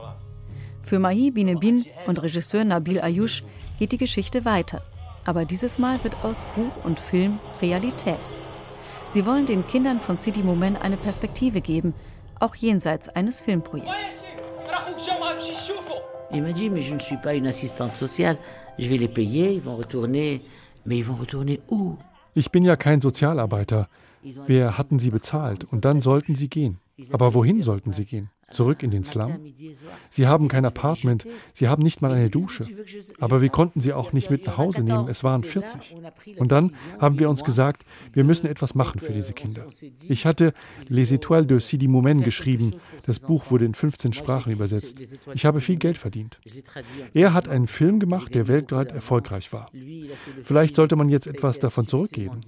Für 0.84 1.00
Mahi 1.00 1.32
Binebin 1.32 1.86
und 2.08 2.22
Regisseur 2.22 2.66
Nabil 2.66 3.00
Ayush 3.00 3.44
geht 3.80 3.94
die 3.94 3.98
Geschichte 3.98 4.44
weiter. 4.44 4.82
Aber 5.26 5.46
dieses 5.46 5.80
Mal 5.80 6.04
wird 6.04 6.16
aus 6.24 6.46
Buch 6.56 6.84
und 6.84 7.00
Film 7.00 7.40
Realität. 7.62 8.20
Sie 9.12 9.26
wollen 9.26 9.46
den 9.46 9.66
Kindern 9.66 10.00
von 10.00 10.20
City 10.20 10.44
Moment 10.44 10.82
eine 10.82 10.98
Perspektive 10.98 11.62
geben, 11.62 11.94
auch 12.40 12.56
jenseits 12.56 13.08
eines 13.10 13.40
Filmprojekts. 13.42 14.26
Il 16.34 16.42
m'a 16.42 16.52
dit, 16.52 16.70
mais 16.70 16.82
je 16.82 16.94
ne 16.96 17.00
suis 17.00 17.18
pas 17.18 17.36
une 17.36 17.48
assistante 17.48 17.96
sociale. 17.96 18.38
Je 18.78 18.90
vais 18.90 18.98
les 18.98 19.08
payer, 19.08 19.54
ils 19.54 19.62
vont 19.62 19.78
retourner. 19.78 20.42
Mais 20.86 20.98
ils 20.98 21.06
vont 21.06 21.20
retourner 21.20 21.62
où? 21.70 21.98
Ich 22.34 22.52
bin 22.52 22.66
ja 22.66 22.76
kein 22.76 23.00
Sozialarbeiter. 23.00 23.88
Wir 24.48 24.78
hatten 24.78 25.00
sie 25.00 25.12
bezahlt 25.12 25.64
und 25.64 25.86
dann 25.86 26.02
sollten 26.02 26.36
sie 26.36 26.50
gehen. 26.50 26.80
Aber 27.12 27.34
wohin 27.34 27.62
sollten 27.62 27.94
sie 27.94 28.06
gehen? 28.06 28.30
Zurück 28.54 28.84
in 28.84 28.92
den 28.92 29.04
Slum? 29.04 29.54
Sie 30.10 30.28
haben 30.28 30.48
kein 30.48 30.66
Apartment, 30.66 31.28
sie 31.54 31.68
haben 31.68 31.84
nicht 31.84 32.02
mal 32.02 32.12
eine 32.12 32.30
Dusche. 32.30 32.66
Aber 33.20 33.42
wir 33.42 33.50
konnten 33.50 33.82
sie 33.82 33.94
auch 33.94 34.14
nicht 34.14 34.30
mit 34.30 34.46
nach 34.46 34.58
Hause 34.58 34.84
nehmen, 34.84 35.08
es 35.08 35.24
waren 35.24 35.44
40. 35.44 35.96
Und 36.38 36.52
dann 36.52 36.72
haben 37.00 37.20
wir 37.20 37.30
uns 37.30 37.44
gesagt, 37.44 37.84
wir 38.14 38.24
müssen 38.24 38.48
etwas 38.48 38.76
machen 38.76 39.00
für 39.00 39.14
diese 39.14 39.34
Kinder. 39.34 39.68
Ich 40.08 40.26
hatte 40.26 40.54
Les 40.88 41.12
Étoiles 41.12 41.48
de 41.48 41.60
Sidi 41.60 41.88
Moumen 41.88 42.22
geschrieben. 42.22 42.76
Das 43.06 43.20
Buch 43.20 43.52
wurde 43.52 43.66
in 43.66 43.74
15 43.74 44.14
Sprachen 44.14 44.52
übersetzt. 44.52 45.02
Ich 45.34 45.46
habe 45.46 45.62
viel 45.62 45.78
Geld 45.78 45.98
verdient. 45.98 46.40
Er 47.14 47.34
hat 47.34 47.50
einen 47.50 47.68
Film 47.68 48.00
gemacht, 48.00 48.36
der 48.36 48.48
weltweit 48.48 48.92
erfolgreich 48.92 49.52
war. 49.52 49.70
Vielleicht 50.44 50.76
sollte 50.76 50.96
man 50.96 51.10
jetzt 51.10 51.28
etwas 51.28 51.60
davon 51.60 51.88
zurückgeben. 51.88 52.42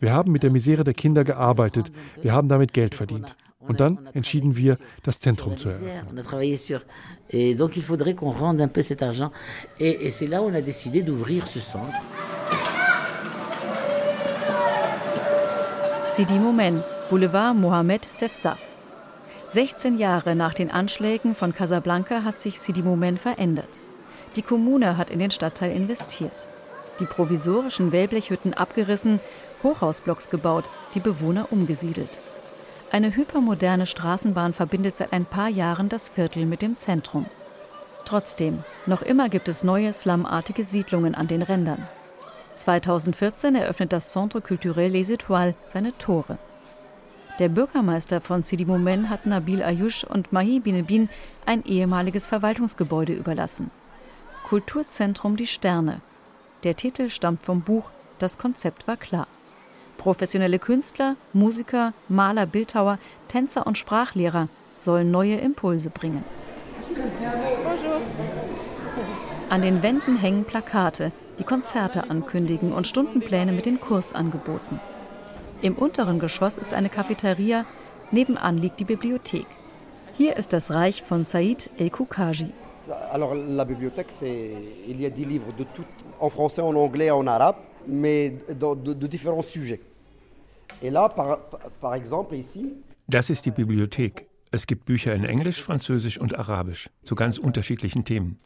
Wir 0.00 0.12
haben 0.12 0.32
mit 0.32 0.42
der 0.42 0.50
Misere 0.50 0.84
der 0.84 0.94
Kinder 0.94 1.24
gearbeitet. 1.24 1.90
Wir 2.22 2.32
haben 2.32 2.48
damit 2.48 2.72
Geld 2.72 2.94
verdient. 2.94 3.36
Und 3.68 3.80
dann 3.80 4.08
entschieden 4.14 4.56
wir, 4.56 4.78
das 5.02 5.20
Zentrum 5.20 5.56
zu 5.56 5.68
eröffnen. 5.68 6.24
Et 7.30 7.54
donc 7.54 7.76
il 7.76 7.82
faudrait 7.82 8.14
qu'on 8.14 8.30
rende 8.30 8.62
un 8.62 8.68
peu 8.68 8.80
cet 8.80 9.02
argent. 9.02 9.30
Et, 9.78 10.06
et 10.06 10.10
c'est 10.10 10.26
là 10.26 10.42
où 10.42 10.46
on 10.46 10.54
a 10.54 10.62
décidé 10.62 11.02
d'ouvrir 11.02 11.46
ce 11.46 11.60
centre. 11.60 11.92
Sidi 16.06 16.38
Moumen, 16.38 16.82
Boulevard 17.10 17.54
Mohamed 17.54 18.06
Sefsaf. 18.10 18.58
16 19.48 19.98
Jahre 19.98 20.34
nach 20.34 20.54
den 20.54 20.70
Anschlägen 20.70 21.34
von 21.34 21.54
Casablanca 21.54 22.24
hat 22.24 22.38
sich 22.38 22.58
Sidi 22.58 22.82
Moumen 22.82 23.18
verändert. 23.18 23.80
Die 24.36 24.42
Kommune 24.42 24.96
hat 24.96 25.10
in 25.10 25.18
den 25.18 25.30
Stadtteil 25.30 25.72
investiert. 25.72 26.46
Die 27.00 27.06
provisorischen 27.06 27.92
Wellblechhütten 27.92 28.54
abgerissen, 28.54 29.20
Hochhausblocks 29.62 30.30
gebaut, 30.30 30.70
die 30.94 31.00
Bewohner 31.00 31.52
umgesiedelt. 31.52 32.10
Eine 32.90 33.14
hypermoderne 33.14 33.84
Straßenbahn 33.84 34.54
verbindet 34.54 34.96
seit 34.96 35.12
ein 35.12 35.26
paar 35.26 35.48
Jahren 35.48 35.90
das 35.90 36.08
Viertel 36.08 36.46
mit 36.46 36.62
dem 36.62 36.78
Zentrum. 36.78 37.26
Trotzdem, 38.06 38.64
noch 38.86 39.02
immer 39.02 39.28
gibt 39.28 39.48
es 39.48 39.62
neue 39.62 39.92
slumartige 39.92 40.64
Siedlungen 40.64 41.14
an 41.14 41.28
den 41.28 41.42
Rändern. 41.42 41.86
2014 42.56 43.54
eröffnet 43.54 43.92
das 43.92 44.10
Centre 44.10 44.40
Culturel 44.40 44.90
Les 44.90 45.10
Étoiles 45.10 45.54
seine 45.68 45.96
Tore. 45.98 46.38
Der 47.38 47.50
Bürgermeister 47.50 48.22
von 48.22 48.42
Sidi 48.42 48.64
Moumen 48.64 49.10
hat 49.10 49.26
Nabil 49.26 49.62
Ayush 49.62 50.04
und 50.04 50.32
Mahi 50.32 50.58
Binebin 50.58 51.10
ein 51.44 51.64
ehemaliges 51.66 52.26
Verwaltungsgebäude 52.26 53.12
überlassen. 53.12 53.70
Kulturzentrum 54.48 55.36
Die 55.36 55.46
Sterne. 55.46 56.00
Der 56.64 56.74
Titel 56.74 57.10
stammt 57.10 57.42
vom 57.42 57.60
Buch 57.60 57.90
Das 58.18 58.38
Konzept 58.38 58.88
war 58.88 58.96
klar. 58.96 59.28
Professionelle 59.98 60.58
Künstler, 60.58 61.16
Musiker, 61.34 61.92
Maler, 62.08 62.46
Bildhauer, 62.46 62.98
Tänzer 63.28 63.66
und 63.66 63.76
Sprachlehrer 63.76 64.48
sollen 64.78 65.10
neue 65.10 65.36
Impulse 65.36 65.90
bringen. 65.90 66.24
An 69.50 69.62
den 69.62 69.82
Wänden 69.82 70.16
hängen 70.16 70.44
Plakate, 70.44 71.12
die 71.38 71.44
Konzerte 71.44 72.10
ankündigen 72.10 72.72
und 72.72 72.86
Stundenpläne 72.86 73.52
mit 73.52 73.66
den 73.66 73.80
Kursangeboten. 73.80 74.80
Im 75.60 75.74
unteren 75.74 76.18
Geschoss 76.20 76.58
ist 76.58 76.74
eine 76.74 76.88
Cafeteria, 76.88 77.64
nebenan 78.12 78.56
liegt 78.56 78.78
die 78.80 78.84
Bibliothek. 78.84 79.46
Hier 80.14 80.36
ist 80.36 80.52
das 80.52 80.70
Reich 80.70 81.02
von 81.02 81.24
Said 81.24 81.70
El-Koukaji. 81.76 82.52
Alors 83.10 83.34
la 83.34 83.64
bibliothèque, 83.64 84.10
c'est 84.10 84.52
il 84.86 85.00
y 85.00 85.06
a 85.06 85.10
des 85.10 85.24
livres 85.24 85.52
de 85.58 85.64
tout, 85.64 85.84
en 86.20 86.30
français, 86.30 86.62
en 86.62 86.74
anglais, 86.74 87.10
en 87.10 87.26
arabe, 87.26 87.56
mais 87.88 88.32
de, 88.48 88.74
de, 88.74 88.94
de 88.94 89.06
différents 89.06 89.42
sujets. 89.42 89.80
Et 90.82 90.90
là, 90.90 91.08
par, 91.08 91.40
par 91.80 91.94
exemple 91.94 92.34
ici. 92.36 92.72
Das 93.08 93.30
ist 93.30 93.46
die 93.46 93.50
Bibliothek. 93.50 94.28
Es 94.50 94.66
gibt 94.66 94.84
Bücher 94.86 95.14
in 95.14 95.24
Englisch, 95.24 95.62
Französisch 95.62 96.18
und 96.18 96.38
Arabisch 96.38 96.88
zu 97.02 97.14
ganz 97.14 97.38
unterschiedlichen 97.38 98.04
Themen. 98.04 98.38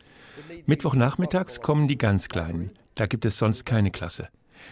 Mittwochnachmittags 0.66 1.60
kommen 1.60 1.86
die 1.86 1.98
ganz 1.98 2.28
Kleinen. 2.28 2.70
Da 2.94 3.06
gibt 3.06 3.24
es 3.24 3.38
sonst 3.38 3.64
keine 3.64 3.90
Klasse. 3.90 4.28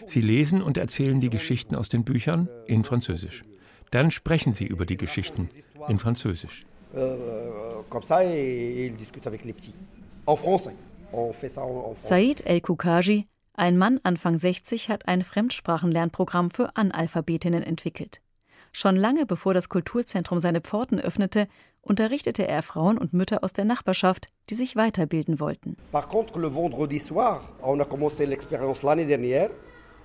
Sie 0.06 0.20
lesen 0.20 0.62
und 0.62 0.78
erzählen 0.78 1.20
die 1.20 1.30
Geschichten 1.30 1.74
aus 1.74 1.88
den 1.88 2.04
Büchern 2.04 2.48
in 2.66 2.84
Französisch. 2.84 3.44
Dann 3.90 4.10
sprechen 4.10 4.52
sie 4.52 4.66
über 4.66 4.86
die 4.86 4.96
Geschichten 4.96 5.50
in 5.88 5.98
Französisch. 5.98 6.64
Said 11.98 12.46
El-Koukaji, 12.46 13.26
ein 13.60 13.76
Mann 13.76 14.00
Anfang 14.04 14.38
60, 14.38 14.88
hat 14.88 15.06
ein 15.06 15.22
Fremdsprachenlernprogramm 15.22 16.50
für 16.50 16.76
Analphabetinnen 16.76 17.62
entwickelt. 17.62 18.22
Schon 18.72 18.96
lange 18.96 19.26
bevor 19.26 19.52
das 19.52 19.68
Kulturzentrum 19.68 20.40
seine 20.40 20.62
Pforten 20.62 20.98
öffnete, 20.98 21.46
unterrichtete 21.82 22.48
er 22.48 22.62
Frauen 22.62 22.96
und 22.96 23.12
Mütter 23.12 23.44
aus 23.44 23.52
der 23.52 23.66
Nachbarschaft, 23.66 24.28
die 24.48 24.54
sich 24.54 24.76
weiterbilden 24.76 25.40
wollten. 25.40 25.76
Par 25.92 26.08
contre, 26.08 26.40
le 26.40 26.54
vendredi 26.54 26.98
soir, 26.98 27.42
on 27.62 27.80
a 27.80 27.84
commencé 27.84 28.24
l'expérience 28.24 28.82
l'année 28.82 29.06
dernière. 29.06 29.50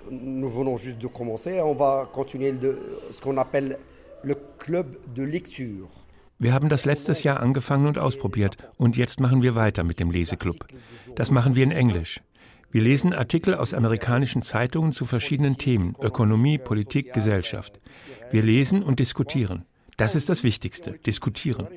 Nous 0.09 0.49
venons 0.49 0.77
juste 0.77 0.99
de 0.99 1.07
commencer, 1.07 1.61
on 1.61 1.75
va 1.75 2.09
continuer 2.11 2.51
de 2.51 2.77
ce 3.11 3.21
qu'on 3.21 3.37
appelle 3.37 3.77
le 4.23 4.35
club 4.59 4.97
de 5.15 5.23
lecture. 5.23 5.87
Wir 6.37 6.53
haben 6.53 6.67
das 6.67 6.83
letztes 6.83 7.23
Jahr 7.23 7.39
angefangen 7.39 7.87
und 7.87 7.97
ausprobiert 7.97 8.57
und 8.75 8.97
jetzt 8.97 9.21
machen 9.21 9.41
wir 9.41 9.55
weiter 9.55 9.85
mit 9.85 10.01
dem 10.01 10.11
Leseklub. 10.11 10.67
Das 11.15 11.31
machen 11.31 11.55
wir 11.55 11.63
in 11.63 11.71
Englisch. 11.71 12.19
Wir 12.75 12.81
lesen 12.81 13.13
Artikel 13.13 13.55
aus 13.55 13.73
amerikanischen 13.73 14.41
Zeitungen 14.41 14.91
zu 14.91 15.05
verschiedenen 15.05 15.57
Themen, 15.57 15.95
Ökonomie, 16.01 16.57
Politik, 16.57 17.13
Gesellschaft. 17.13 17.79
Wir 18.31 18.43
lesen 18.43 18.83
und 18.83 18.99
diskutieren. 18.99 19.63
Das 19.95 20.13
ist 20.13 20.29
das 20.29 20.43
Wichtigste, 20.43 20.99
diskutieren. 21.05 21.69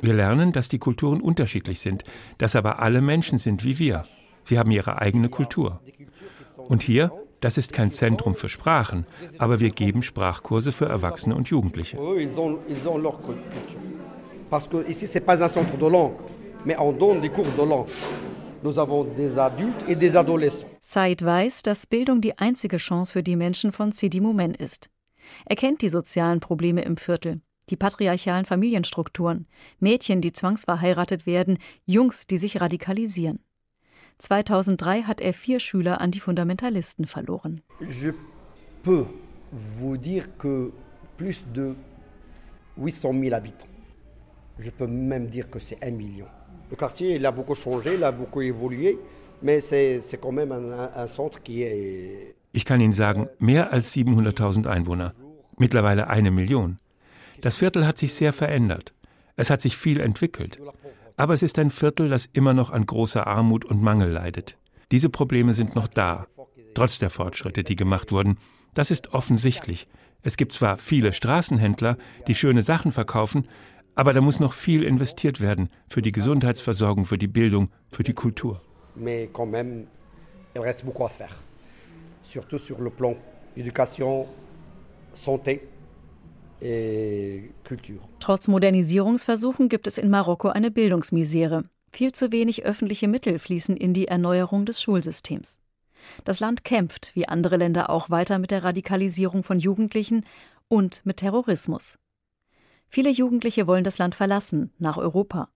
Wir 0.00 0.12
lernen, 0.12 0.50
dass 0.50 0.66
die 0.66 0.80
Kulturen 0.80 1.20
unterschiedlich 1.20 1.78
sind, 1.78 2.02
dass 2.38 2.56
aber 2.56 2.80
alle 2.80 3.00
Menschen 3.00 3.38
sind 3.38 3.62
wie 3.62 3.78
wir. 3.78 4.06
Sie 4.42 4.58
haben 4.58 4.72
ihre 4.72 5.00
eigene 5.00 5.28
Kultur. 5.28 5.80
Und 6.56 6.82
hier, 6.82 7.12
das 7.38 7.56
ist 7.56 7.72
kein 7.72 7.92
Zentrum 7.92 8.34
für 8.34 8.48
Sprachen, 8.48 9.06
aber 9.38 9.60
wir 9.60 9.70
geben 9.70 10.02
Sprachkurse 10.02 10.72
für 10.72 10.86
Erwachsene 10.86 11.36
und 11.36 11.46
Jugendliche. 11.46 11.96
Parce 14.50 14.68
que 14.68 14.84
ici, 14.88 15.06
ce 15.06 15.18
n'est 15.18 15.24
pas 15.24 15.40
un 15.40 15.48
centre 15.48 15.76
de 15.78 15.86
langue, 15.86 16.18
mais 16.64 16.76
on 16.76 16.92
donne 16.92 17.20
des 17.20 17.30
cours 17.30 17.46
de 17.56 17.62
langue. 17.62 17.86
Nous 18.64 18.78
avons 18.78 19.04
des 19.04 19.36
adultes 19.36 19.84
et 19.86 19.94
des 19.94 20.16
adolescents. 20.16 20.66
Said 20.80 21.22
weiß, 21.22 21.64
dass 21.64 21.86
Bildung 21.86 22.22
die 22.22 22.38
einzige 22.38 22.78
Chance 22.78 23.12
für 23.12 23.22
die 23.22 23.36
Menschen 23.36 23.72
von 23.72 23.92
Sidi 23.92 24.20
Moumen 24.20 24.54
ist. 24.54 24.88
Er 25.44 25.56
kennt 25.56 25.82
die 25.82 25.90
sozialen 25.90 26.40
Probleme 26.40 26.80
im 26.80 26.96
Viertel, 26.96 27.42
die 27.68 27.76
patriarchalen 27.76 28.46
Familienstrukturen, 28.46 29.46
Mädchen, 29.80 30.22
die 30.22 30.32
zwangsverheiratet 30.32 31.26
werden, 31.26 31.58
Jungs, 31.84 32.26
die 32.26 32.38
sich 32.38 32.58
radikalisieren. 32.58 33.40
2003 34.16 35.02
hat 35.02 35.20
er 35.20 35.34
vier 35.34 35.60
Schüler 35.60 36.00
an 36.00 36.10
die 36.10 36.20
Fundamentalisten 36.20 37.06
verloren. 37.06 37.60
Je 37.80 38.12
peux 38.82 39.04
vous 39.52 39.98
dire 39.98 40.26
que 40.38 40.72
plus 41.18 41.44
de 41.52 41.74
800 42.78 43.12
000 43.12 43.34
habitants. 43.34 43.68
Je 44.58 44.70
peux 44.70 44.86
même 44.86 45.28
dire 45.28 45.50
que 45.50 45.58
c'est 45.58 45.84
un 45.84 45.90
million. 45.90 46.28
Le 46.74 46.76
quartier, 46.76 47.14
il 47.14 47.24
a 47.24 47.30
beaucoup 47.30 47.54
changé, 47.54 47.94
il 47.94 48.02
a 48.02 48.10
beaucoup 48.10 48.42
évolué, 48.42 48.98
mais 49.42 49.60
c'est 49.60 50.18
quand 50.20 50.32
même 50.32 50.50
un, 50.50 50.90
un 50.96 51.06
centre 51.06 51.40
qui 51.40 51.62
est. 51.62 52.34
Ich 52.52 52.64
kann 52.64 52.80
Ihnen 52.80 52.92
sagen, 52.92 53.28
mehr 53.38 53.72
als 53.72 53.94
700.000 53.94 54.66
Einwohner. 54.66 55.14
Mittlerweile 55.56 56.08
eine 56.08 56.32
Million. 56.32 56.78
Das 57.42 57.58
Viertel 57.58 57.86
hat 57.86 57.96
sich 57.96 58.12
sehr 58.12 58.32
verändert. 58.32 58.92
Es 59.36 59.50
hat 59.50 59.60
sich 59.60 59.76
viel 59.76 60.00
entwickelt. 60.00 60.58
Aber 61.16 61.32
es 61.34 61.44
ist 61.44 61.60
ein 61.60 61.70
Viertel, 61.70 62.08
das 62.08 62.26
immer 62.32 62.54
noch 62.54 62.70
an 62.70 62.86
großer 62.86 63.24
Armut 63.24 63.64
und 63.64 63.80
Mangel 63.80 64.10
leidet. 64.10 64.58
Diese 64.90 65.10
Probleme 65.10 65.54
sind 65.54 65.76
noch 65.76 65.86
da, 65.86 66.26
trotz 66.74 66.98
der 66.98 67.10
Fortschritte, 67.10 67.62
die 67.62 67.76
gemacht 67.76 68.10
wurden. 68.10 68.36
Das 68.74 68.90
ist 68.90 69.14
offensichtlich. 69.14 69.86
Es 70.22 70.36
gibt 70.36 70.52
zwar 70.52 70.78
viele 70.78 71.12
Straßenhändler, 71.12 71.98
die 72.26 72.34
schöne 72.34 72.62
Sachen 72.62 72.90
verkaufen, 72.90 73.46
aber 73.94 74.12
da 74.12 74.20
muss 74.20 74.40
noch 74.40 74.52
viel 74.52 74.82
investiert 74.82 75.40
werden 75.40 75.68
für 75.88 76.02
die 76.02 76.12
Gesundheitsversorgung, 76.12 77.04
für 77.04 77.18
die 77.18 77.28
Bildung, 77.28 77.70
für 77.90 78.02
die 78.02 78.14
Kultur. 78.14 78.60
Mais 78.96 79.28
quand 79.32 79.50
même, 79.50 79.86
il 80.54 80.60
reste 80.60 80.84
beaucoup 80.84 81.04
à 81.04 81.10
faire. 81.10 81.34
Surtout 82.22 82.58
sur 82.58 82.80
le 82.80 82.90
plan 82.90 83.16
éducation, 83.56 84.26
santé 85.12 85.60
et 86.62 87.50
culture. 87.64 88.00
Trotz 88.20 88.48
Modernisierungsversuchen 88.48 89.68
gibt 89.68 89.86
es 89.86 89.98
in 89.98 90.10
Marokko 90.10 90.48
eine 90.48 90.70
Bildungsmisere. 90.70 91.64
Viel 91.92 92.12
zu 92.12 92.32
wenig 92.32 92.64
öffentliche 92.64 93.06
Mittel 93.06 93.38
fließen 93.38 93.76
in 93.76 93.94
die 93.94 94.08
Erneuerung 94.08 94.64
des 94.64 94.82
Schulsystems. 94.82 95.58
Das 96.24 96.40
Land 96.40 96.64
kämpft, 96.64 97.12
wie 97.14 97.28
andere 97.28 97.56
Länder 97.56 97.88
auch, 97.90 98.10
weiter 98.10 98.38
mit 98.38 98.50
der 98.50 98.64
Radikalisierung 98.64 99.42
von 99.42 99.58
Jugendlichen 99.58 100.24
und 100.68 101.02
mit 101.04 101.18
Terrorismus. 101.18 101.98
Viele 102.94 103.10
Jugendliche 103.10 103.66
wollen 103.66 103.82
das 103.82 103.98
Land 103.98 104.14
verlassen, 104.14 104.70
nach 104.78 104.98
Europa. 104.98 105.48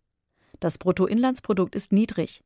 Das 0.59 0.76
Bruttoinlandsprodukt 0.76 1.76
ist 1.76 1.92
niedrig. 1.92 2.42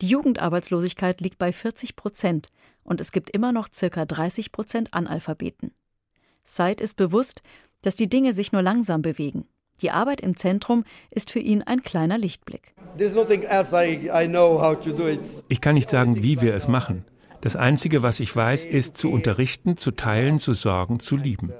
Die 0.00 0.06
Jugendarbeitslosigkeit 0.06 1.20
liegt 1.20 1.36
bei 1.36 1.52
40 1.52 1.96
Prozent 1.96 2.50
und 2.84 3.00
es 3.00 3.10
gibt 3.10 3.30
immer 3.30 3.50
noch 3.50 3.66
circa 3.74 4.04
30 4.04 4.52
Prozent 4.52 4.94
Analphabeten. 4.94 5.72
Said 6.44 6.80
ist 6.80 6.96
bewusst, 6.96 7.42
dass 7.82 7.96
die 7.96 8.08
Dinge 8.08 8.32
sich 8.32 8.52
nur 8.52 8.62
langsam 8.62 9.02
bewegen. 9.02 9.48
Die 9.82 9.90
Arbeit 9.90 10.20
im 10.20 10.36
Zentrum 10.36 10.84
ist 11.10 11.32
für 11.32 11.40
ihn 11.40 11.64
ein 11.64 11.82
kleiner 11.82 12.16
Lichtblick. 12.16 12.76
Ich 15.48 15.60
kann 15.60 15.74
nicht 15.74 15.90
sagen, 15.90 16.22
wie 16.22 16.40
wir 16.40 16.54
es 16.54 16.68
machen. 16.68 17.04
Das 17.40 17.56
Einzige, 17.56 18.04
was 18.04 18.20
ich 18.20 18.36
weiß, 18.36 18.64
ist 18.64 18.96
zu 18.96 19.10
unterrichten, 19.10 19.76
zu 19.76 19.90
teilen, 19.90 20.38
zu 20.38 20.52
sorgen, 20.52 21.00
zu 21.00 21.16
lieben. 21.16 21.52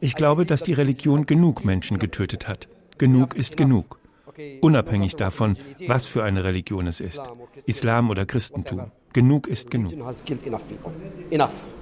Ich 0.00 0.14
glaube, 0.14 0.44
dass 0.46 0.62
die 0.62 0.74
Religion 0.74 1.26
genug 1.26 1.64
Menschen 1.64 1.98
getötet 1.98 2.48
hat. 2.48 2.68
Genug 2.98 3.34
ist 3.34 3.56
genug. 3.56 3.98
Unabhängig 4.60 5.16
davon, 5.16 5.56
was 5.86 6.06
für 6.06 6.22
eine 6.22 6.44
Religion 6.44 6.86
es 6.86 7.00
ist. 7.00 7.22
Islam 7.64 8.10
oder 8.10 8.26
Christentum. 8.26 8.90
Genug 9.14 9.46
ist 9.46 9.70
genug. 9.70 9.94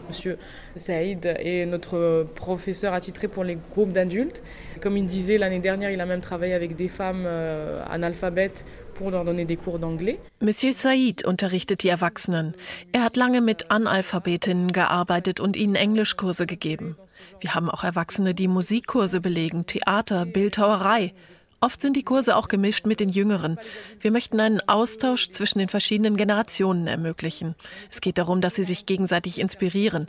Monsieur 0.07 0.37
Saïd 0.77 1.25
est 1.25 1.67
notre 1.67 2.27
professeur 2.37 2.93
attitré 2.93 3.27
pour 3.27 3.43
les 3.43 3.59
groupes 3.73 3.93
d'adultes. 3.93 4.43
Comme 4.81 4.97
il 4.97 5.07
disait 5.07 5.39
l'année 5.39 5.59
dernière, 5.59 5.91
il 5.91 6.01
a 6.01 6.07
même 6.07 6.21
travaillé 6.21 6.55
avec 6.55 6.77
des 6.77 6.89
femmes 6.89 7.25
euh, 7.27 7.83
analphabètes 7.89 8.65
pour 8.95 9.11
leur 9.11 9.25
donner 9.25 9.47
des 9.47 9.57
cours 9.57 9.81
d'anglais. 9.81 10.21
Monsieur 10.41 10.73
Saïd 10.73 11.25
unterrichtet 11.27 11.77
die 11.83 11.89
Erwachsenen. 11.89 12.55
Er 12.93 13.03
hat 13.03 13.17
lange 13.17 13.41
mit 13.41 13.71
Analphabetinnen 13.71 14.71
gearbeitet 14.71 15.41
und 15.41 15.57
ihnen 15.57 15.75
Englischkurse 15.75 16.47
gegeben. 16.47 16.97
Wir 17.41 17.55
haben 17.55 17.71
auch 17.71 17.85
Erwachsene, 17.85 18.35
die 18.35 18.49
Musikkurse 18.49 19.21
belegen, 19.21 19.67
Theater, 19.67 20.27
Bildhauerei. 20.27 21.13
Oft 21.61 21.81
sind 21.81 21.97
die 21.97 22.03
Kurse 22.03 22.37
auch 22.37 22.49
gemischt 22.49 22.87
mit 22.87 23.01
den 23.01 23.09
Jüngeren. 23.09 23.59
Wir 24.01 24.11
möchten 24.11 24.39
einen 24.41 24.61
Austausch 24.69 25.31
zwischen 25.31 25.59
den 25.59 25.69
verschiedenen 25.69 26.17
Generationen 26.17 26.87
ermöglichen. 26.87 27.55
Es 27.91 28.01
geht 28.01 28.19
darum, 28.19 28.41
dass 28.41 28.55
sie 28.55 28.65
sich 28.65 28.87
gegenseitig 28.87 29.41
inspirieren. 29.41 30.09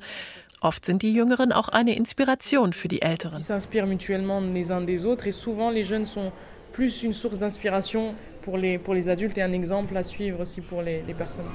Oft 0.60 0.86
sind 0.86 1.02
die 1.02 1.14
Jüngeren 1.14 1.52
auch 1.52 1.70
eine 1.70 1.96
Inspiration 1.96 2.74
für 2.74 2.88
die 2.88 3.02
Älteren. 3.02 3.44
plus 6.76 7.04
une 7.04 7.14
source 7.14 7.40
d'inspiration 7.40 8.16
pour 8.42 8.58
les, 8.58 8.78
pour 8.78 8.94
les 8.94 9.08
adultes 9.08 9.38
et 9.38 9.44
un 9.44 9.54
exemple 9.54 9.96
à 9.96 10.04
suivre 10.04 10.42
aussi 10.42 10.62
pour 10.62 10.82
les, 10.82 11.02
les 11.08 11.14
personnes. 11.14 11.50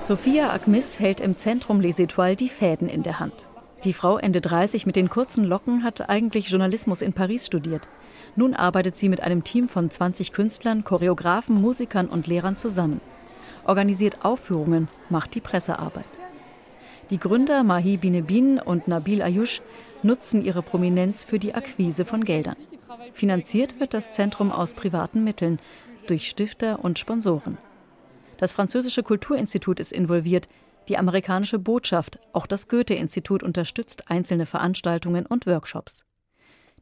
Sophia 0.00 0.50
Akmis 0.50 0.98
hält 0.98 1.20
im 1.20 1.36
Zentrum 1.36 1.80
Les 1.80 1.98
Etoiles 1.98 2.36
die 2.36 2.48
Fäden 2.48 2.88
in 2.88 3.02
der 3.02 3.20
Hand. 3.20 3.48
Die 3.84 3.92
Frau 3.92 4.16
Ende 4.16 4.40
30 4.40 4.86
mit 4.86 4.96
den 4.96 5.10
kurzen 5.10 5.44
Locken 5.44 5.82
hat 5.82 6.08
eigentlich 6.08 6.48
Journalismus 6.48 7.02
in 7.02 7.12
Paris 7.12 7.44
studiert. 7.44 7.86
Nun 8.34 8.54
arbeitet 8.54 8.96
sie 8.96 9.10
mit 9.10 9.20
einem 9.20 9.44
Team 9.44 9.68
von 9.68 9.90
20 9.90 10.32
Künstlern, 10.32 10.84
Choreografen, 10.84 11.60
Musikern 11.60 12.08
und 12.08 12.26
Lehrern 12.26 12.56
zusammen. 12.56 13.02
Organisiert 13.66 14.24
Aufführungen, 14.24 14.88
macht 15.10 15.34
die 15.34 15.42
Pressearbeit. 15.42 16.06
Die 17.10 17.18
Gründer 17.18 17.62
Mahi 17.62 17.98
Binebin 17.98 18.58
und 18.58 18.88
Nabil 18.88 19.20
Ayush 19.20 19.60
nutzen 20.02 20.42
ihre 20.42 20.62
Prominenz 20.62 21.22
für 21.22 21.38
die 21.38 21.54
Akquise 21.54 22.06
von 22.06 22.24
Geldern. 22.24 22.56
Finanziert 23.12 23.80
wird 23.80 23.92
das 23.92 24.12
Zentrum 24.12 24.50
aus 24.50 24.72
privaten 24.72 25.24
Mitteln, 25.24 25.58
durch 26.06 26.28
Stifter 26.28 26.82
und 26.82 26.98
Sponsoren. 26.98 27.58
Das 28.38 28.52
französische 28.52 29.02
Kulturinstitut 29.02 29.78
ist 29.78 29.92
involviert, 29.92 30.48
die 30.88 30.98
amerikanische 30.98 31.58
Botschaft, 31.58 32.18
auch 32.32 32.46
das 32.46 32.68
Goethe-Institut 32.68 33.42
unterstützt 33.42 34.10
einzelne 34.10 34.46
Veranstaltungen 34.46 35.26
und 35.26 35.46
Workshops. 35.46 36.04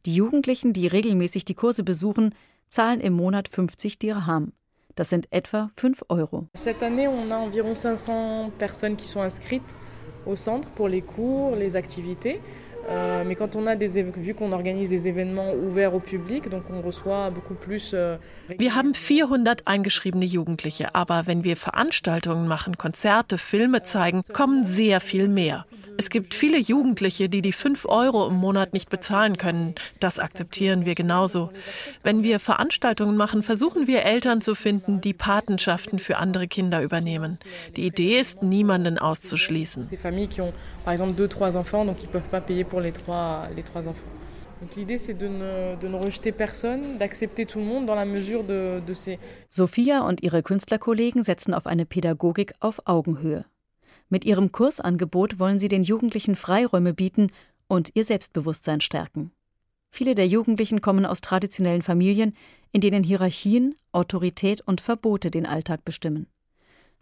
Die 0.06 0.14
Jugendlichen, 0.14 0.72
die 0.72 0.88
regelmäßig 0.88 1.44
die 1.44 1.54
Kurse 1.54 1.84
besuchen, 1.84 2.34
zahlen 2.68 3.00
im 3.00 3.12
Monat 3.12 3.48
50 3.48 3.98
Dirham. 3.98 4.52
Das 4.94 5.08
sind 5.08 5.28
etwa 5.30 5.70
5 5.76 6.04
Euro. 6.08 6.48
Cette 6.56 6.82
année, 6.84 7.08
on 7.08 7.30
a 7.30 7.44
environ 7.44 7.74
500 7.74 8.50
personnes 8.58 8.96
qui 8.96 9.06
sont 9.06 9.22
inscrites 9.22 9.62
au 10.26 10.36
centre 10.36 10.68
pour 10.70 10.88
les 10.88 11.02
cours, 11.02 11.56
les 11.56 11.76
activités. 11.76 12.40
Euh, 12.88 13.22
mais 13.24 13.36
quand 13.36 13.54
on 13.54 13.66
a 13.66 13.76
des, 13.76 14.02
vu 14.02 14.34
qu'on 14.34 14.52
organise 14.52 14.90
des 14.90 15.06
événements 15.06 15.52
ouverts 15.52 15.94
au 15.94 16.00
public, 16.00 16.48
donc 16.48 16.64
on 16.70 16.80
reçoit 16.80 17.30
beaucoup 17.30 17.54
plus. 17.54 17.92
Euh, 17.94 18.16
wir 18.58 18.74
haben 18.74 18.94
400 18.94 19.62
eingeschriebene 19.66 20.24
Jugendliche, 20.24 20.94
aber 20.94 21.26
wenn 21.26 21.44
wir 21.44 21.56
Veranstaltungen 21.56 22.48
machen, 22.48 22.76
Konzerte, 22.76 23.38
Filme 23.38 23.82
zeigen, 23.84 24.22
kommen 24.32 24.64
sehr 24.64 25.00
viel 25.00 25.28
mehr. 25.28 25.64
Es 25.98 26.10
gibt 26.10 26.34
viele 26.34 26.58
Jugendliche, 26.58 27.28
die 27.28 27.42
die 27.42 27.52
5 27.52 27.84
Euro 27.86 28.26
im 28.26 28.36
Monat 28.36 28.72
nicht 28.72 28.88
bezahlen 28.88 29.36
können. 29.36 29.74
Das 30.00 30.18
akzeptieren 30.18 30.86
wir 30.86 30.94
genauso. 30.94 31.50
Wenn 32.02 32.22
wir 32.22 32.40
Veranstaltungen 32.40 33.16
machen, 33.16 33.42
versuchen 33.42 33.86
wir 33.86 34.04
Eltern 34.04 34.40
zu 34.40 34.54
finden, 34.54 35.00
die 35.00 35.12
Patenschaften 35.12 35.98
für 35.98 36.16
andere 36.16 36.48
Kinder 36.48 36.82
übernehmen. 36.82 37.38
Die 37.76 37.86
Idee 37.86 38.18
ist, 38.18 38.42
niemanden 38.42 38.98
auszuschließen. 38.98 39.88
Par 40.84 40.92
exemple, 40.92 41.12
deux, 41.14 41.28
trois 41.28 41.56
enfants, 41.56 41.84
donc 41.84 42.02
ils 42.02 42.06
ne 42.06 42.12
peuvent 42.12 42.30
pas 42.30 42.40
payer 42.40 42.64
pour 42.64 42.80
les 42.80 42.92
trois, 42.92 43.48
les 43.54 43.62
trois 43.62 43.82
enfants. 43.82 44.10
Donc 44.60 44.76
l'idée, 44.76 44.98
c'est 44.98 45.14
de 45.14 45.26
ne, 45.26 45.76
de 45.76 45.88
ne 45.88 45.96
rejeter 45.96 46.30
personne, 46.30 46.98
d'accepter 46.98 47.46
tout 47.46 47.58
le 47.58 47.64
monde 47.64 47.86
dans 47.86 47.96
la 47.96 48.04
mesure 48.04 48.44
de, 48.44 48.80
de 48.86 48.94
ces. 48.94 49.18
Sophia 49.48 50.02
und 50.02 50.22
ihre 50.22 50.42
Künstlerkollegen 50.42 51.24
setzen 51.24 51.52
auf 51.54 51.66
eine 51.66 51.84
Pädagogik 51.84 52.52
auf 52.60 52.80
Augenhöhe. 52.84 53.44
Mit 54.08 54.24
ihrem 54.24 54.52
Kursangebot 54.52 55.38
wollen 55.38 55.58
sie 55.58 55.68
den 55.68 55.82
Jugendlichen 55.82 56.36
Freiräume 56.36 56.94
bieten 56.94 57.28
und 57.66 57.90
ihr 57.94 58.04
Selbstbewusstsein 58.04 58.80
stärken. 58.80 59.32
Viele 59.90 60.14
der 60.14 60.26
Jugendlichen 60.26 60.80
kommen 60.80 61.06
aus 61.06 61.20
traditionellen 61.20 61.82
Familien, 61.82 62.34
in 62.72 62.80
denen 62.80 63.02
Hierarchien, 63.02 63.74
Autorität 63.92 64.60
und 64.60 64.80
Verbote 64.80 65.30
den 65.30 65.46
Alltag 65.46 65.84
bestimmen. 65.84 66.26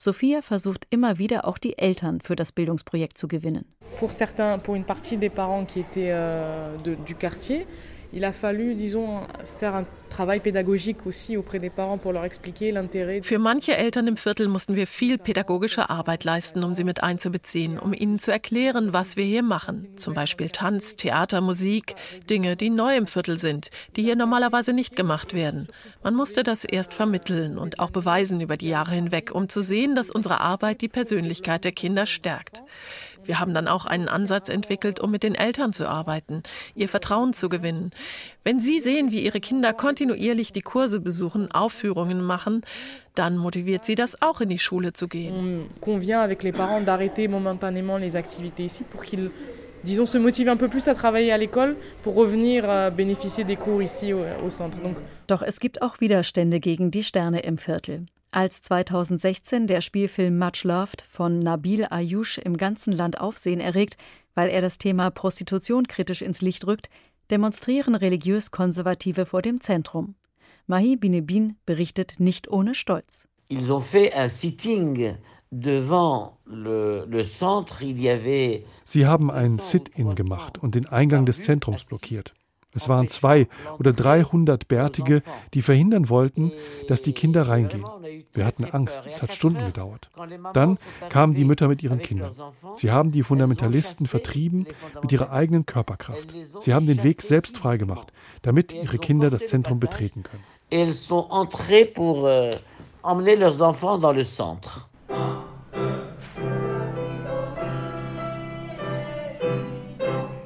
Sophia 0.02 0.40
versucht 0.40 0.86
immer 0.88 1.18
wieder 1.18 1.46
auch 1.46 1.58
die 1.58 1.76
Eltern 1.76 2.22
für 2.22 2.34
das 2.34 2.52
Bildungsprojekt 2.52 3.18
zu 3.18 3.28
gewinnen. 3.28 3.66
Pour 3.98 4.12
certains, 4.12 4.62
pour 4.62 4.74
une 4.74 4.84
partie 4.84 5.18
des 5.18 5.28
parents 5.28 5.66
qui 5.66 5.80
étaient 5.80 6.10
euh, 6.10 6.78
de, 6.78 6.94
du 6.94 7.14
quartier, 7.14 7.66
il 8.12 8.24
a 8.24 8.32
fallu, 8.32 8.74
disons, 8.74 9.20
faire 9.58 9.74
un 9.74 9.84
travail 10.10 10.40
pédagogique 10.40 11.06
aussi 11.06 11.36
auprès 11.36 11.60
des 11.60 11.70
parents 11.70 11.98
pour 11.98 12.12
leur 12.12 12.24
expliquer 12.24 12.72
l'intérêt. 12.72 13.22
Für 13.22 13.38
manche 13.38 13.76
Eltern 13.76 14.08
im 14.08 14.16
Viertel 14.16 14.48
mussten 14.48 14.74
wir 14.74 14.86
viel 14.86 15.18
pädagogische 15.18 15.88
Arbeit 15.88 16.24
leisten, 16.24 16.64
um 16.64 16.74
sie 16.74 16.84
mit 16.84 17.02
einzubeziehen, 17.02 17.78
um 17.78 17.94
ihnen 17.94 18.18
zu 18.18 18.32
erklären, 18.32 18.92
was 18.92 19.16
wir 19.16 19.24
hier 19.24 19.42
machen. 19.42 19.88
Zum 19.96 20.14
Beispiel 20.14 20.50
Tanz, 20.50 20.96
Theater, 20.96 21.40
Musik, 21.40 21.94
Dinge, 22.28 22.56
die 22.56 22.70
neu 22.70 22.96
im 22.96 23.06
Viertel 23.06 23.38
sind, 23.38 23.70
die 23.96 24.02
hier 24.02 24.16
normalerweise 24.16 24.72
nicht 24.72 24.96
gemacht 24.96 25.32
werden. 25.32 25.68
Man 26.02 26.14
musste 26.14 26.42
das 26.42 26.64
erst 26.64 26.92
vermitteln 26.92 27.56
und 27.56 27.78
auch 27.78 27.90
beweisen 27.90 28.40
über 28.40 28.56
die 28.56 28.68
Jahre 28.68 28.92
hinweg, 28.92 29.30
um 29.32 29.48
zu 29.48 29.62
sehen, 29.62 29.94
dass 29.94 30.10
unsere 30.10 30.40
Arbeit 30.40 30.80
die 30.80 30.88
Persönlichkeit 30.88 31.64
der 31.64 31.72
Kinder 31.72 32.06
stärkt. 32.06 32.62
Wir 33.24 33.40
haben 33.40 33.54
dann 33.54 33.68
auch 33.68 33.86
einen 33.86 34.08
Ansatz 34.08 34.48
entwickelt, 34.48 35.00
um 35.00 35.10
mit 35.10 35.22
den 35.22 35.34
Eltern 35.34 35.72
zu 35.72 35.88
arbeiten, 35.88 36.42
ihr 36.74 36.88
Vertrauen 36.88 37.32
zu 37.32 37.48
gewinnen. 37.48 37.90
Wenn 38.44 38.60
sie 38.60 38.80
sehen, 38.80 39.10
wie 39.10 39.20
ihre 39.20 39.40
Kinder 39.40 39.72
kontinuierlich 39.72 40.52
die 40.52 40.62
Kurse 40.62 41.00
besuchen, 41.00 41.50
Aufführungen 41.50 42.22
machen, 42.22 42.62
dann 43.14 43.36
motiviert 43.36 43.84
sie 43.84 43.94
das 43.94 44.20
auch 44.22 44.40
in 44.40 44.48
die 44.48 44.58
Schule 44.58 44.92
zu 44.92 45.08
gehen. 45.08 45.34
On 45.34 45.80
convient 45.80 46.22
avec 46.22 46.42
les 46.42 46.52
parents 46.52 46.84
d'arrêter 46.84 47.28
momentanément 47.28 47.98
les 47.98 48.16
activités 48.16 48.64
ici 48.64 48.84
pour 48.84 49.02
qu'ils 49.02 49.30
disons, 49.84 50.06
se 50.06 50.18
motiver 50.18 50.50
un 50.50 50.56
peu 50.56 50.68
plus 50.68 50.88
à 50.88 50.94
travailler 50.94 51.32
à 51.32 51.38
l'école 51.38 51.76
pour 52.02 52.14
revenir 52.14 52.68
euh, 52.68 52.90
bénéficier 52.90 53.44
des 53.44 53.56
cours 53.56 53.82
ici 53.82 54.12
au, 54.12 54.20
au 54.44 54.50
centre. 54.50 54.78
Donc, 54.82 54.96
Doch 55.26 55.42
es 55.42 55.60
gibt 55.60 55.82
auch 55.82 56.00
Widerstände 56.00 56.60
gegen 56.60 56.90
die 56.90 57.02
Sterne 57.02 57.40
im 57.40 57.58
Viertel. 57.58 58.06
Als 58.32 58.62
2016 58.62 59.66
der 59.66 59.80
Spielfilm 59.80 60.38
Much 60.38 60.62
Loved 60.62 61.02
von 61.02 61.40
Nabil 61.40 61.86
Ayush 61.90 62.38
im 62.38 62.56
ganzen 62.56 62.92
Land 62.92 63.20
Aufsehen 63.20 63.58
erregt, 63.58 63.96
weil 64.36 64.48
er 64.50 64.60
das 64.60 64.78
Thema 64.78 65.10
Prostitution 65.10 65.88
kritisch 65.88 66.22
ins 66.22 66.40
Licht 66.40 66.64
rückt, 66.64 66.90
demonstrieren 67.30 67.96
religiös 67.96 68.52
Konservative 68.52 69.26
vor 69.26 69.42
dem 69.42 69.60
Zentrum. 69.60 70.14
Mahi 70.68 70.94
Binebin 70.94 71.56
berichtet 71.66 72.20
nicht 72.20 72.48
ohne 72.48 72.76
Stolz. 72.76 73.26
Ils 73.48 73.68
ont 73.68 73.84
fait 73.84 74.14
un 74.14 74.28
sitting 74.28 75.16
devant 75.50 76.38
le, 76.46 77.04
le 77.06 77.24
centre. 77.24 77.82
Il 77.82 78.00
y 78.00 78.08
avait 78.08 78.64
Sie 78.84 79.06
haben 79.06 79.32
ein 79.32 79.58
Sit-in 79.58 80.14
gemacht 80.14 80.58
und 80.58 80.76
den 80.76 80.86
Eingang 80.86 81.26
des 81.26 81.42
Zentrums 81.42 81.82
blockiert. 81.82 82.32
Es 82.74 82.88
waren 82.88 83.08
zwei 83.08 83.48
oder 83.78 83.92
dreihundert 83.92 84.68
Bärtige, 84.68 85.22
die 85.54 85.62
verhindern 85.62 86.08
wollten, 86.08 86.52
dass 86.88 87.02
die 87.02 87.12
Kinder 87.12 87.48
reingehen. 87.48 87.84
Wir 88.32 88.46
hatten 88.46 88.64
Angst, 88.64 89.06
es 89.06 89.22
hat 89.22 89.34
Stunden 89.34 89.64
gedauert. 89.66 90.08
Dann 90.52 90.78
kamen 91.08 91.34
die 91.34 91.44
Mütter 91.44 91.68
mit 91.68 91.82
ihren 91.82 92.00
Kindern. 92.00 92.34
Sie 92.76 92.90
haben 92.90 93.10
die 93.10 93.22
Fundamentalisten 93.22 94.06
vertrieben 94.06 94.66
mit 95.02 95.10
ihrer 95.12 95.32
eigenen 95.32 95.66
Körperkraft. 95.66 96.32
Sie 96.60 96.74
haben 96.74 96.86
den 96.86 97.02
Weg 97.02 97.22
selbst 97.22 97.58
freigemacht, 97.58 98.12
damit 98.42 98.72
ihre 98.72 98.98
Kinder 98.98 99.30
das 99.30 99.46
Zentrum 99.46 99.80
betreten 99.80 100.22
können. 100.22 100.44
Ils 100.72 100.94
sont 100.94 101.26
entrés 101.30 101.84
pour 101.84 102.28
euh, 102.28 102.54
emmener 103.02 103.34
leurs 103.34 103.60
enfants 103.60 103.98
dans 103.98 104.12
le 104.12 104.24
centre. 104.24 104.88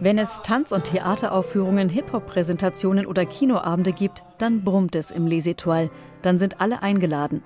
Wenn 0.05 0.19
es 0.19 0.43
Tanz- 0.43 0.71
und 0.71 0.85
Theateraufführungen, 0.85 1.89
Hip-Hop-Präsentationen 1.89 3.07
oder 3.07 3.25
Kinoabende 3.25 3.95
gibt, 3.95 4.23
dann 4.37 4.63
brummt 4.63 4.95
es 4.97 5.11
im 5.11 5.27
Les 5.27 5.47
Etoiles. 5.47 5.89
Dann 6.21 6.37
sind 6.37 6.61
alle 6.61 6.83
eingeladen. 6.83 7.43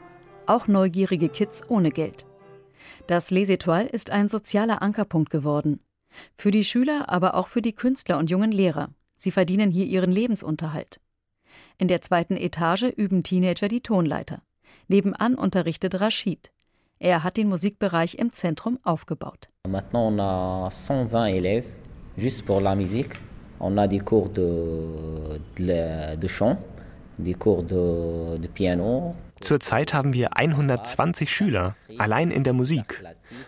Auch 0.47 0.67
neugierige 0.67 1.29
Kids 1.29 1.63
ohne 1.69 1.91
Geld. 1.91 2.27
Das 3.07 3.31
Les 3.31 3.49
Etoiles 3.49 3.93
ist 3.93 4.11
ein 4.11 4.29
sozialer 4.29 4.83
Ankerpunkt 4.83 5.31
geworden. 5.31 5.79
Für 6.35 6.51
die 6.51 6.65
Schüler, 6.65 7.09
aber 7.09 7.37
auch 7.37 7.47
für 7.47 7.63
die 7.63 7.75
Künstler 7.75 8.19
und 8.19 8.29
jungen 8.29 8.51
Lehrer. 8.51 8.89
Sie 9.17 9.31
verdienen 9.31 9.71
hier 9.71 9.87
ihren 9.87 10.11
Lebensunterhalt. 10.11 11.01
In 11.79 11.87
der 11.87 12.03
zweiten 12.03 12.37
Etage 12.37 12.91
üben 12.97 13.23
Teenager 13.23 13.69
die 13.69 13.83
Tonleiter. 13.83 14.43
Nebenan 14.89 15.37
unterrichtet 15.37 16.01
Rashid. 16.01 16.51
Er 16.99 17.23
hat 17.23 17.37
den 17.37 17.51
Musikbereich 17.51 18.17
im 18.17 18.33
Zentrum 18.33 18.81
aufgebaut. 18.83 19.49
Maintenant, 19.69 20.15
on 20.15 20.19
a 20.19 20.71
120 20.71 21.37
élèves 21.37 21.78
juste 22.19 22.45
pour 22.45 22.61
la 22.61 22.75
musique. 22.75 23.15
On 23.61 23.77
a 23.79 23.87
des 23.89 24.01
cours 24.01 24.29
de, 24.29 25.41
de, 25.57 26.17
de 26.17 26.29
chant, 26.29 26.59
des 27.19 27.35
cours 27.35 27.63
de, 27.63 28.37
de 28.39 28.49
piano. 28.49 29.15
Zurzeit 29.41 29.95
haben 29.95 30.13
wir 30.15 30.37
120 30.37 31.31
Schüler, 31.31 31.77
allein 31.97 32.31
in 32.31 32.43
der 32.43 32.53
Musik. 32.53 33.03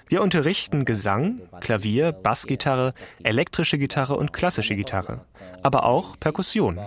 Wir 0.08 0.22
unterrichten 0.22 0.84
Gesang, 0.84 1.40
Klavier, 1.60 2.12
Bassgitarre, 2.12 2.94
elektrische 3.24 3.76
Gitarre 3.76 4.16
und 4.16 4.32
klassische 4.32 4.76
Gitarre, 4.76 5.24
aber 5.62 5.84
auch 5.84 6.16
Perkussion. 6.18 6.78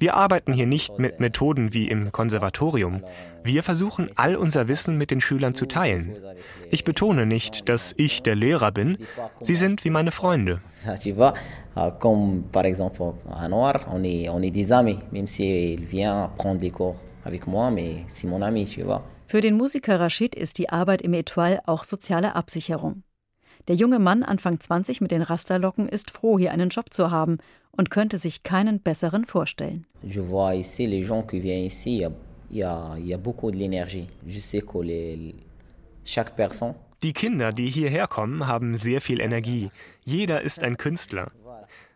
Wir 0.00 0.14
arbeiten 0.14 0.52
hier 0.52 0.66
nicht 0.66 0.98
mit 0.98 1.20
Methoden 1.20 1.74
wie 1.74 1.88
im 1.88 2.12
Konservatorium. 2.12 3.02
Wir 3.42 3.62
versuchen, 3.62 4.10
all 4.16 4.36
unser 4.36 4.68
Wissen 4.68 4.98
mit 4.98 5.10
den 5.10 5.20
Schülern 5.20 5.54
zu 5.54 5.66
teilen. 5.66 6.16
Ich 6.70 6.84
betone 6.84 7.26
nicht, 7.26 7.68
dass 7.68 7.94
ich 7.96 8.22
der 8.22 8.34
Lehrer 8.34 8.72
bin. 8.72 8.98
Sie 9.40 9.54
sind 9.54 9.84
wie 9.84 9.90
meine 9.90 10.10
Freunde. 10.10 10.60
Für 19.26 19.40
den 19.40 19.56
Musiker 19.56 19.98
Rashid 19.98 20.34
ist 20.34 20.58
die 20.58 20.68
Arbeit 20.68 21.02
im 21.02 21.14
Etoile 21.14 21.60
auch 21.66 21.84
soziale 21.84 22.34
Absicherung. 22.34 23.02
Der 23.68 23.76
junge 23.76 23.98
Mann, 23.98 24.22
Anfang 24.22 24.60
20 24.60 25.00
mit 25.00 25.10
den 25.10 25.22
Rasterlocken, 25.22 25.88
ist 25.88 26.10
froh, 26.10 26.38
hier 26.38 26.52
einen 26.52 26.68
Job 26.68 26.92
zu 26.92 27.10
haben 27.10 27.38
und 27.76 27.90
könnte 27.90 28.18
sich 28.18 28.42
keinen 28.42 28.80
besseren 28.80 29.24
vorstellen. 29.24 29.86
Je 30.02 30.20
vois 30.20 30.54
ici 30.54 30.86
les 30.86 31.04
gens 31.06 31.26
qui 31.26 31.40
viennent 31.40 31.66
ici, 31.66 31.96
il 31.96 32.00
y 32.00 32.04
a, 32.04 32.12
il 32.50 32.58
y 32.58 32.64
a, 32.64 32.96
il 32.98 33.06
y 33.06 33.14
a 33.14 33.18
beaucoup 33.18 33.50
de 33.50 33.56
l'énergie. 33.56 34.06
Je 34.26 34.40
sais 34.40 34.60
que 34.60 34.78
les, 34.78 35.34
chaque 36.04 36.34
personne 36.36 36.74
Die 37.02 37.12
Kinder, 37.12 37.52
die 37.52 37.68
hierher 37.68 38.06
kommen, 38.06 38.46
haben 38.46 38.76
sehr 38.76 39.02
viel 39.02 39.20
Energie. 39.20 39.70
Jeder 40.04 40.40
ist 40.40 40.62
ein 40.62 40.78
Künstler. 40.78 41.32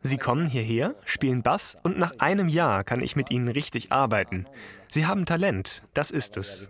Sie 0.02 0.18
kommen 0.18 0.46
hierher, 0.46 0.94
spielen 1.06 1.42
Bass 1.42 1.76
und 1.82 1.98
nach 1.98 2.12
einem 2.18 2.48
Jahr 2.48 2.84
kann 2.84 3.00
ich 3.00 3.16
mit 3.16 3.30
ihnen 3.30 3.48
richtig 3.48 3.90
arbeiten. 3.90 4.46
Sie 4.90 5.06
haben 5.06 5.24
Talent, 5.24 5.82
das 5.94 6.10
ist 6.10 6.36
es. 6.36 6.68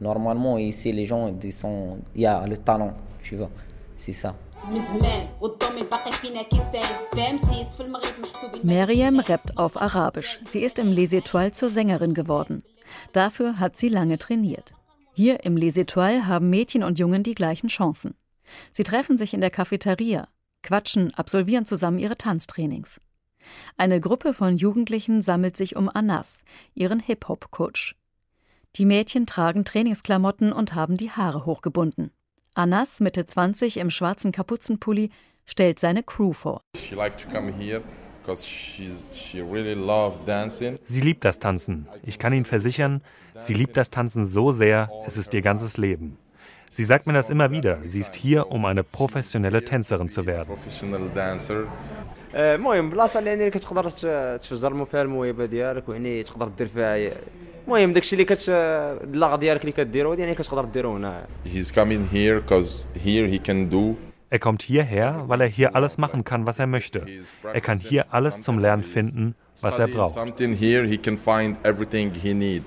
Normalement, 0.00 0.58
ici, 0.58 0.92
les 0.92 1.06
gens, 1.06 1.32
ils 1.42 1.52
sont, 1.52 1.98
il 2.14 2.22
y 2.22 2.26
a 2.26 2.44
le 2.46 2.58
talent, 2.58 2.92
tu 3.22 3.36
vois. 3.36 3.50
C'est 3.98 4.12
ça. 4.12 4.34
Miriam 8.62 9.18
rappt 9.18 9.58
auf 9.58 9.80
Arabisch. 9.80 10.38
Sie 10.46 10.60
ist 10.60 10.78
im 10.78 10.92
Les 10.92 11.12
Etoiles 11.12 11.54
zur 11.54 11.70
Sängerin 11.70 12.14
geworden. 12.14 12.62
Dafür 13.12 13.58
hat 13.58 13.76
sie 13.76 13.88
lange 13.88 14.18
trainiert. 14.18 14.74
Hier 15.12 15.44
im 15.44 15.56
Les 15.56 15.76
Etoiles 15.76 16.26
haben 16.26 16.48
Mädchen 16.48 16.84
und 16.84 16.98
Jungen 16.98 17.22
die 17.22 17.34
gleichen 17.34 17.68
Chancen. 17.68 18.14
Sie 18.70 18.84
treffen 18.84 19.18
sich 19.18 19.34
in 19.34 19.40
der 19.40 19.50
Cafeteria, 19.50 20.28
quatschen, 20.62 21.12
absolvieren 21.14 21.66
zusammen 21.66 21.98
ihre 21.98 22.16
Tanztrainings. 22.16 23.00
Eine 23.76 24.00
Gruppe 24.00 24.32
von 24.32 24.56
Jugendlichen 24.56 25.22
sammelt 25.22 25.56
sich 25.56 25.74
um 25.74 25.90
Anas, 25.92 26.44
ihren 26.74 27.00
Hip-Hop-Coach. 27.00 27.96
Die 28.76 28.84
Mädchen 28.84 29.26
tragen 29.26 29.64
Trainingsklamotten 29.64 30.52
und 30.52 30.74
haben 30.74 30.96
die 30.96 31.10
Haare 31.10 31.44
hochgebunden. 31.46 32.12
Anas, 32.55 32.99
Mitte 32.99 33.25
20, 33.25 33.77
im 33.77 33.89
schwarzen 33.89 34.31
Kapuzenpulli, 34.31 35.09
stellt 35.45 35.79
seine 35.79 36.03
Crew 36.03 36.33
vor. 36.33 36.61
She 36.75 36.95
liked 36.95 37.21
to 37.21 37.29
come 37.29 37.51
here 37.53 37.81
because 38.21 38.43
she's 38.45 38.99
she 39.15 39.39
really 39.41 39.73
loved 39.75 40.27
dancing. 40.27 40.77
Sie 40.83 41.01
liebt 41.01 41.23
das 41.23 41.39
Tanzen. 41.39 41.87
Ich 42.03 42.17
kann 42.19 42.33
Ihnen 42.33 42.45
versichern, 42.45 43.01
sie 43.37 43.53
liebt 43.53 43.77
das 43.77 43.89
Tanzen 43.89 44.25
so 44.25 44.51
sehr, 44.51 44.89
es 45.05 45.17
ist 45.17 45.33
ihr 45.33 45.41
ganzes 45.41 45.77
Leben. 45.77 46.17
Sie 46.71 46.83
sagt 46.83 47.07
mir 47.07 47.13
das 47.13 47.29
immer 47.29 47.49
wieder. 47.51 47.79
Sie 47.83 47.99
ist 48.01 48.15
hier, 48.15 48.51
um 48.51 48.65
eine 48.65 48.83
professionelle 48.83 49.63
Tänzerin 49.63 50.09
zu 50.09 50.25
werden. 50.25 50.47
Professional 50.55 51.09
dancer. 51.15 51.65
المهم 52.33 52.89
بلاصه 52.89 53.19
اللي 53.19 53.29
يعني 53.29 53.49
كتقدر 53.49 53.89
ت- 53.89 54.39
تفجر 54.43 54.85
فيها 54.85 55.01
الموهبه 55.01 55.45
ديالك 55.45 55.89
ويعني 55.89 56.23
تقدر 56.23 56.47
دير 56.47 56.67
فيها 56.67 57.11
المهم 57.67 57.93
داكشي 57.93 58.15
اللي 58.15 58.25
كت 58.25 58.45
اللاغ 58.49 59.35
ديالك 59.35 59.61
اللي 59.61 59.71
كديرو 59.71 60.13
يعني 60.13 60.35
كتقدر 60.35 60.65
ديرو 60.65 60.95
هنا 60.95 61.25
He's 61.45 61.71
coming 61.71 62.13
here 62.13 62.41
because 62.41 62.87
here 63.05 63.27
he 63.27 63.39
can 63.39 63.69
do 63.69 63.95
Er 64.29 64.39
kommt 64.39 64.61
hierher, 64.61 65.23
weil 65.29 65.39
er 65.39 65.47
hier 65.47 65.73
alles 65.73 65.97
machen 65.97 66.25
kann, 66.25 66.45
was 66.45 66.59
er 66.59 66.67
möchte. 66.67 67.05
Er 67.53 67.61
kann 67.61 67.79
hier 67.79 68.13
alles 68.13 68.41
zum 68.41 68.59
Lernen 68.59 68.83
finden, 68.83 69.35
was 69.61 69.79
er 69.79 69.87
study 69.87 69.93
braucht. 69.93 70.15
something 70.15 70.53
here. 70.53 70.85
He 70.85 70.97
can 70.97 71.17
find 71.17 71.57
everything 71.63 72.13
he 72.13 72.33
need 72.33 72.63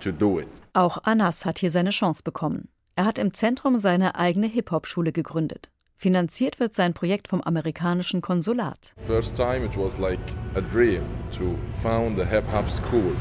to 0.00 0.10
do 0.10 0.40
it. 0.40 0.48
Auch 0.74 0.98
Anas 1.04 1.44
hat 1.44 1.60
hier 1.60 1.70
seine 1.70 1.90
Chance 1.90 2.22
bekommen. 2.24 2.68
Er 2.96 3.04
hat 3.04 3.18
im 3.20 3.32
Zentrum 3.32 3.78
seine 3.78 4.16
eigene 4.16 4.48
Hip-Hop-Schule 4.48 5.12
gegründet. 5.12 5.70
Finanziert 5.94 6.58
wird 6.60 6.74
sein 6.74 6.92
Projekt 6.92 7.28
vom 7.28 7.40
amerikanischen 7.40 8.20
Konsulat. 8.20 8.92
First 9.06 9.36
time 9.36 9.64
it 9.64 9.76
was 9.76 9.96
like 9.98 10.18
a 10.56 10.60
dream 10.60 11.02
to 11.38 11.56
found 11.82 12.18
a 12.18 12.24
hip 12.24 12.44
hop 12.52 12.68
school. 12.68 13.12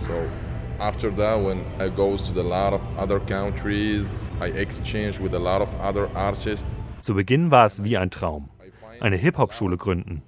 So 0.00 0.14
after 0.79 1.11
that, 1.15 1.43
when 1.43 1.59
I 1.79 1.89
goes 1.89 2.21
to 2.23 2.39
a 2.39 2.43
lot 2.43 2.73
of 2.73 2.81
other 2.97 3.19
countries, 3.19 4.19
I 4.41 4.47
exchange 4.47 5.19
with 5.19 5.33
a 5.33 5.39
lot 5.39 5.61
of 5.61 5.69
other 5.81 6.09
artists. 6.15 6.65
Zu 7.01 7.15
Beginn 7.15 7.51
war 7.51 7.65
es 7.65 7.83
wie 7.83 7.97
ein 7.97 8.09
Traum. 8.09 8.49
Eine 8.99 9.15
Hip-Hop-Schule 9.15 9.77
gründen. 9.77 10.21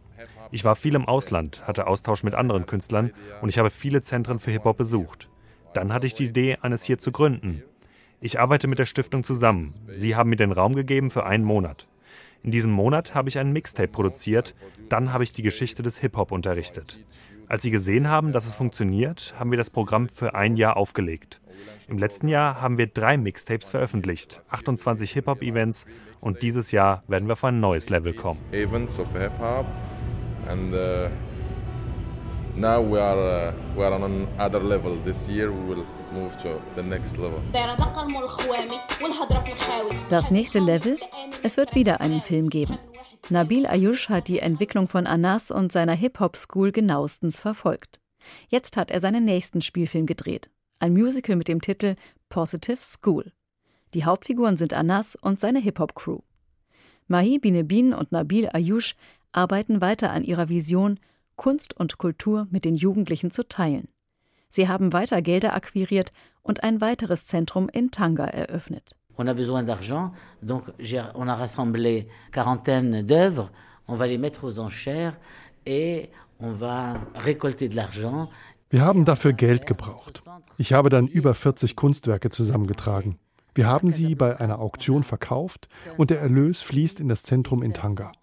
Ich 0.51 0.63
war 0.65 0.75
viel 0.75 0.95
im 0.95 1.07
Ausland, 1.07 1.65
hatte 1.67 1.87
Austausch 1.87 2.23
mit 2.23 2.35
anderen 2.35 2.65
Künstlern 2.65 3.11
und 3.41 3.49
ich 3.49 3.57
habe 3.57 3.69
viele 3.69 4.01
Zentren 4.01 4.39
für 4.39 4.51
Hip-Hop 4.51 4.77
besucht. 4.77 5.29
Dann 5.73 5.93
hatte 5.93 6.07
ich 6.07 6.13
die 6.13 6.25
Idee, 6.25 6.57
eines 6.61 6.83
hier 6.83 6.97
zu 6.97 7.11
gründen. 7.11 7.63
Ich 8.19 8.39
arbeite 8.39 8.67
mit 8.67 8.79
der 8.79 8.85
Stiftung 8.85 9.23
zusammen. 9.23 9.73
Sie 9.89 10.15
haben 10.15 10.29
mir 10.29 10.35
den 10.35 10.51
Raum 10.51 10.75
gegeben 10.75 11.09
für 11.09 11.25
einen 11.25 11.43
Monat. 11.43 11.87
In 12.43 12.51
diesem 12.51 12.71
Monat 12.71 13.13
habe 13.15 13.29
ich 13.29 13.37
einen 13.37 13.53
Mixtape 13.53 13.87
produziert, 13.87 14.55
dann 14.89 15.13
habe 15.13 15.23
ich 15.23 15.31
die 15.31 15.43
Geschichte 15.43 15.83
des 15.83 15.99
Hip-Hop 15.99 16.31
unterrichtet. 16.31 16.99
Als 17.51 17.63
sie 17.63 17.71
gesehen 17.71 18.07
haben, 18.07 18.31
dass 18.31 18.45
es 18.45 18.55
funktioniert, 18.55 19.35
haben 19.37 19.51
wir 19.51 19.57
das 19.57 19.69
Programm 19.69 20.07
für 20.07 20.35
ein 20.35 20.55
Jahr 20.55 20.77
aufgelegt. 20.77 21.41
Im 21.89 21.97
letzten 21.97 22.29
Jahr 22.29 22.61
haben 22.61 22.77
wir 22.77 22.87
drei 22.87 23.17
Mixtapes 23.17 23.71
veröffentlicht, 23.71 24.41
28 24.51 25.11
Hip-Hop-Events 25.11 25.85
und 26.21 26.43
dieses 26.43 26.71
Jahr 26.71 27.03
werden 27.09 27.27
wir 27.27 27.33
auf 27.33 27.43
ein 27.43 27.59
neues 27.59 27.89
Level 27.89 28.13
kommen. 28.13 28.39
Events 28.53 28.97
of 28.99 29.11
Hip-Hop 29.11 29.65
and 30.47 30.73
uh, 30.73 31.09
now 32.55 32.81
we 32.81 32.97
are, 32.97 33.49
uh, 33.49 33.53
we 33.75 33.85
are 33.85 33.95
on 33.95 34.03
another 34.05 34.63
level. 34.63 34.97
This 35.03 35.27
year 35.27 35.51
we 35.51 35.75
will 35.75 35.85
move 36.13 36.31
to 36.41 36.61
the 36.77 36.81
next 36.81 37.17
level. 37.17 37.41
Das 40.07 40.31
nächste 40.31 40.59
Level? 40.59 40.97
Es 41.43 41.57
wird 41.57 41.75
wieder 41.75 41.99
einen 41.99 42.21
Film 42.21 42.49
geben. 42.49 42.77
Nabil 43.31 43.65
Ayush 43.65 44.09
hat 44.09 44.27
die 44.27 44.39
Entwicklung 44.39 44.89
von 44.89 45.07
Anas 45.07 45.51
und 45.51 45.71
seiner 45.71 45.93
Hip-Hop-School 45.93 46.73
genauestens 46.73 47.39
verfolgt. 47.39 48.01
Jetzt 48.49 48.75
hat 48.75 48.91
er 48.91 48.99
seinen 48.99 49.23
nächsten 49.23 49.61
Spielfilm 49.61 50.05
gedreht. 50.05 50.49
Ein 50.79 50.91
Musical 50.91 51.37
mit 51.37 51.47
dem 51.47 51.61
Titel 51.61 51.95
Positive 52.27 52.81
School. 52.81 53.31
Die 53.93 54.03
Hauptfiguren 54.03 54.57
sind 54.57 54.73
Anas 54.73 55.15
und 55.15 55.39
seine 55.39 55.59
Hip-Hop-Crew. 55.59 56.19
Mahi 57.07 57.39
Binebin 57.39 57.93
und 57.93 58.11
Nabil 58.11 58.49
Ayush 58.51 58.95
arbeiten 59.31 59.79
weiter 59.79 60.11
an 60.11 60.25
ihrer 60.25 60.49
Vision, 60.49 60.99
Kunst 61.37 61.73
und 61.73 61.97
Kultur 61.97 62.47
mit 62.51 62.65
den 62.65 62.75
Jugendlichen 62.75 63.31
zu 63.31 63.47
teilen. 63.47 63.87
Sie 64.49 64.67
haben 64.67 64.91
weiter 64.91 65.21
Gelder 65.21 65.53
akquiriert 65.53 66.11
und 66.41 66.63
ein 66.63 66.81
weiteres 66.81 67.27
Zentrum 67.27 67.69
in 67.69 67.91
Tanga 67.91 68.25
eröffnet. 68.25 68.97
On 69.21 69.27
a 69.27 69.35
besoin 69.35 69.61
d'argent, 69.61 70.13
donc 70.41 70.63
on 71.13 71.27
a 71.27 71.35
rassemblé 71.35 72.07
quarantaine 72.31 73.03
d'œuvres, 73.03 73.51
on 73.87 73.95
va 73.95 74.07
les 74.07 74.17
mettre 74.17 74.45
aux 74.45 74.57
enchères 74.57 75.15
et 75.67 76.09
on 76.39 76.51
va 76.53 76.95
récolter 77.13 77.69
de 77.69 77.75
l'argent. 77.75 78.29
Wir 78.71 78.83
haben 78.83 79.05
dafür 79.05 79.33
Geld 79.33 79.67
gebraucht. 79.67 80.23
Ich 80.57 80.73
habe 80.73 80.89
dann 80.89 81.05
über 81.05 81.35
40 81.35 81.75
Kunstwerke 81.75 82.31
zusammengetragen. 82.31 83.19
Wir 83.53 83.67
haben 83.67 83.91
sie 83.91 84.15
bei 84.15 84.39
einer 84.39 84.57
Auktion 84.57 85.03
verkauft 85.03 85.69
und 85.97 86.09
der 86.09 86.19
Erlös 86.19 86.63
fließt 86.63 86.99
in 86.99 87.07
das 87.07 87.21
Zentrum 87.21 87.61
in 87.61 87.73
Tanga. 87.73 88.13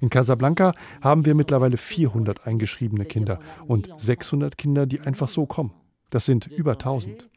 In 0.00 0.10
Casablanca 0.10 0.72
haben 1.02 1.24
wir 1.24 1.36
mittlerweile 1.36 1.76
400 1.76 2.48
eingeschriebene 2.48 3.04
Kinder 3.04 3.38
und 3.68 3.90
600 3.96 4.58
Kinder, 4.58 4.86
die 4.86 5.02
einfach 5.02 5.28
so 5.28 5.46
kommen. 5.46 5.72
Das 6.10 6.24
sind 6.24 6.48
über 6.48 6.72
1000. 6.72 7.28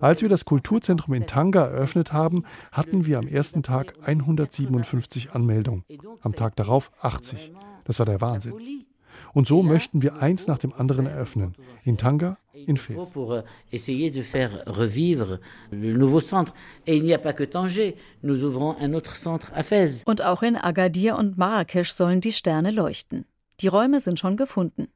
Als 0.00 0.22
wir 0.22 0.28
das 0.28 0.44
Kulturzentrum 0.44 1.14
in 1.14 1.26
Tanga 1.26 1.64
eröffnet 1.64 2.12
haben, 2.12 2.44
hatten 2.72 3.06
wir 3.06 3.18
am 3.18 3.26
ersten 3.26 3.62
Tag 3.62 3.94
157 4.04 5.32
Anmeldungen, 5.32 5.84
am 6.22 6.34
Tag 6.34 6.56
darauf 6.56 6.92
80. 7.00 7.52
Das 7.84 7.98
war 7.98 8.06
der 8.06 8.20
Wahnsinn. 8.20 8.84
Und 9.32 9.48
so 9.48 9.62
möchten 9.62 10.02
wir 10.02 10.16
eins 10.16 10.46
nach 10.46 10.58
dem 10.58 10.72
anderen 10.72 11.06
eröffnen. 11.06 11.54
In 11.84 11.96
Tanga, 11.96 12.38
in 12.52 12.76
Fez. 12.76 13.10
Pour 13.10 13.44
essayer 13.70 14.10
de 14.10 14.22
faire 14.22 14.64
revivre 14.66 15.40
le 15.70 15.96
nouveau 15.96 16.20
centre. 16.20 16.54
Et 16.86 16.96
il 16.96 17.04
n'y 17.04 17.14
a 17.14 17.18
pas 17.18 17.32
que 17.32 17.44
Tanger. 17.44 17.96
Nous 18.22 18.44
ouvrons 18.44 18.76
un 18.80 18.94
autre 18.94 19.16
centre 19.16 19.52
à 19.54 19.62
Fez. 19.62 20.02
Und 20.04 20.22
auch 20.22 20.42
in 20.42 20.56
Agadir 20.56 21.16
und 21.18 21.36
Marrakesch 21.36 21.90
sollen 21.90 22.20
die 22.20 22.32
Sterne 22.32 22.70
leuchten. 22.70 23.24
Die 23.60 23.68
Räume 23.68 24.00
sind 24.00 24.18
schon 24.18 24.36
gefunden. 24.36 24.88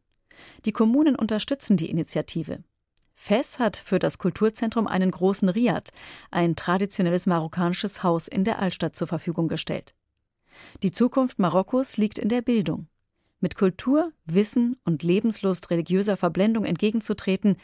Die 0.64 0.72
Kommunen 0.72 1.16
unterstützen 1.16 1.76
die 1.76 1.90
Initiative. 1.90 2.62
Fez 3.20 3.58
hat 3.58 3.76
für 3.76 3.98
das 3.98 4.16
Kulturzentrum 4.18 4.86
einen 4.86 5.10
großen 5.10 5.48
Riad, 5.48 5.90
ein 6.30 6.54
traditionelles 6.54 7.26
marokkanisches 7.26 8.04
Haus 8.04 8.28
in 8.28 8.44
der 8.44 8.60
Altstadt 8.60 8.94
zur 8.94 9.08
Verfügung 9.08 9.48
gestellt. 9.48 9.92
Die 10.84 10.92
Zukunft 10.92 11.40
Marokkos 11.40 11.96
liegt 11.96 12.20
in 12.20 12.28
der 12.28 12.42
Bildung. 12.42 12.86
Mit 13.40 13.56
Kultur, 13.56 14.12
Wissen 14.24 14.76
und 14.84 15.02
Lebenslust 15.02 15.68
religiöser 15.70 16.16
Verblendung 16.16 16.64
entgegenzutreten, 16.64 17.56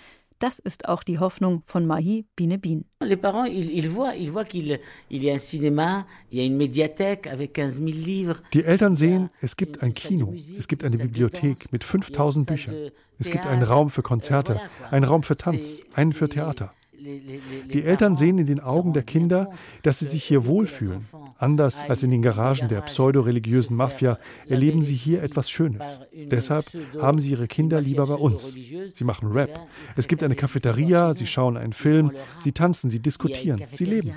das 0.45 0.59
ist 0.59 0.91
auch 0.91 1.03
die 1.03 1.19
Hoffnung 1.19 1.63
von 1.65 1.87
Mahi 1.87 2.27
Binebin. 2.37 2.85
Les 3.01 3.17
parents, 3.17 3.47
ils, 3.47 3.71
ils 3.71 3.89
voient, 3.89 4.15
ils 4.15 4.31
voient 4.31 4.45
qu'il 4.45 4.79
il 5.11 5.25
y 5.25 5.31
a 5.31 5.35
un 5.35 5.39
cinéma, 5.39 6.07
il 6.31 6.39
y 6.39 6.43
a 6.43 6.45
une 6.45 6.59
médiathèque 6.59 7.27
avec 7.27 7.55
15 7.55 7.77
000 7.77 7.87
livres. 7.87 8.43
Die 8.53 8.63
Eltern 8.63 8.95
sehen, 8.95 9.31
es 9.41 9.57
gibt 9.57 9.83
ein 9.83 9.95
Kino, 9.95 10.35
es 10.35 10.69
gibt 10.69 10.85
eine 10.85 10.99
Bibliothek 10.99 11.73
mit 11.73 11.83
5000 11.83 12.47
Büchern, 12.47 12.91
es 13.19 13.31
gibt 13.31 13.47
einen 13.47 13.63
Raum 13.63 13.89
für 13.89 14.03
Konzerte, 14.03 14.61
einen 14.91 15.05
Raum 15.05 15.23
für 15.23 15.37
Tanz, 15.37 15.81
einen 15.95 16.13
für 16.13 16.29
Theater. 16.29 16.75
Die 16.99 17.85
Eltern 17.85 18.17
sehen 18.17 18.39
in 18.39 18.47
den 18.47 18.61
Augen 18.61 18.93
der 18.93 19.03
Kinder, 19.03 19.51
dass 19.83 19.99
sie 19.99 20.07
sich 20.07 20.25
hier 20.25 20.47
wohlfühlen. 20.47 21.07
Anders 21.39 21.85
als 21.89 22.03
in 22.03 22.11
den 22.11 22.23
Garagen 22.23 22.69
der 22.69 22.81
pseudoreligiösen 22.83 23.77
Mafia 23.77 24.19
erleben 24.47 24.85
sie 24.85 24.95
hier 24.95 25.23
etwas 25.23 25.51
Schönes. 25.51 26.01
Deshalb 26.13 26.67
haben 27.01 27.21
sie 27.21 27.33
ihre 27.33 27.49
Kinder 27.49 27.81
lieber 27.81 28.07
bei 28.07 28.15
uns. 28.15 28.55
Sie 28.95 29.05
machen 29.05 29.33
Rap. 29.33 29.67
Es 29.97 30.09
gibt 30.09 30.23
eine 30.23 30.35
Cafeteria, 30.35 31.15
sie 31.15 31.27
schauen 31.27 31.57
einen 31.57 31.73
Film, 31.73 32.13
sie 32.39 32.53
tanzen, 32.53 32.91
sie 32.91 33.01
diskutieren, 33.01 33.63
sie 33.73 33.85
leben. 33.85 34.13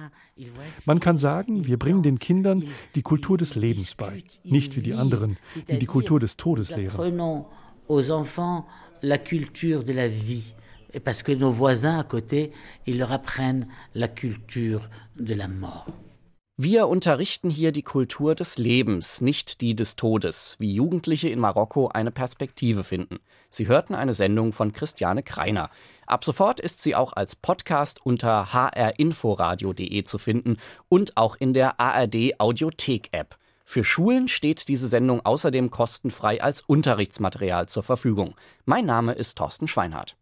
Man 0.86 1.00
kann 1.00 1.18
sagen, 1.18 1.66
wir 1.66 1.78
bringen 1.78 2.04
den 2.04 2.20
Kindern 2.20 2.64
die 2.96 3.02
Kultur 3.02 3.38
des 3.38 3.56
Lebens 3.56 3.96
bei, 3.96 4.24
nicht 4.44 4.76
wie 4.76 4.82
die 4.82 4.94
anderen, 4.94 5.38
die 5.68 5.80
die 5.80 5.86
Kultur 5.86 6.20
des 6.20 6.38
Todes 6.38 6.76
lehren. 6.76 7.46
La 9.02 9.20
culture 9.20 9.84
de 9.84 9.94
la 9.94 10.08
vie 10.08 10.56
parce 11.04 11.24
que 11.24 11.32
nos 11.32 11.52
voisins 11.52 12.00
à 12.00 12.04
côté, 12.04 12.52
ils 12.86 12.98
leur 12.98 13.12
apprennent 13.12 13.68
la 13.96 14.08
culture 14.08 14.90
de 15.18 15.34
la 15.34 15.48
mort. 15.48 15.88
Wir 16.60 16.88
unterrichten 16.88 17.52
hier 17.52 17.72
die 17.72 17.84
Kultur 17.84 18.34
des 18.34 18.58
Lebens, 18.58 19.22
nicht 19.22 19.62
die 19.62 19.76
des 19.76 19.96
Todes, 19.96 20.56
wie 20.58 20.74
Jugendliche 20.74 21.30
in 21.30 21.38
Marokko 21.38 21.90
eine 21.90 22.10
Perspektive 22.10 22.84
finden. 22.84 23.20
Sie 23.52 23.68
hörten 23.68 23.94
eine 23.94 24.14
Sendung 24.14 24.54
von 24.54 24.72
Christiane 24.72 25.22
Kreiner. 25.22 25.70
Ab 26.08 26.26
sofort 26.26 26.60
ist 26.60 26.82
sie 26.82 26.96
auch 26.96 27.14
als 27.14 27.36
Podcast 27.36 28.04
unter 28.04 28.54
hrinforadio.de 28.54 30.04
zu 30.04 30.18
finden 30.18 30.58
und 30.90 31.16
auch 31.16 31.36
in 31.36 31.54
der 31.54 31.80
ARD 31.80 32.40
Audiothek 32.40 33.10
App. 33.12 33.38
Für 33.64 33.86
Schulen 33.86 34.28
steht 34.28 34.68
diese 34.68 34.88
Sendung 34.88 35.24
außerdem 35.24 35.70
kostenfrei 35.70 36.42
als 36.42 36.62
Unterrichtsmaterial 36.62 37.70
zur 37.70 37.84
Verfügung. 37.84 38.34
Mein 38.66 38.88
Name 38.88 39.14
ist 39.14 39.38
Thorsten 39.38 39.68
Schweinhardt. 39.68 40.17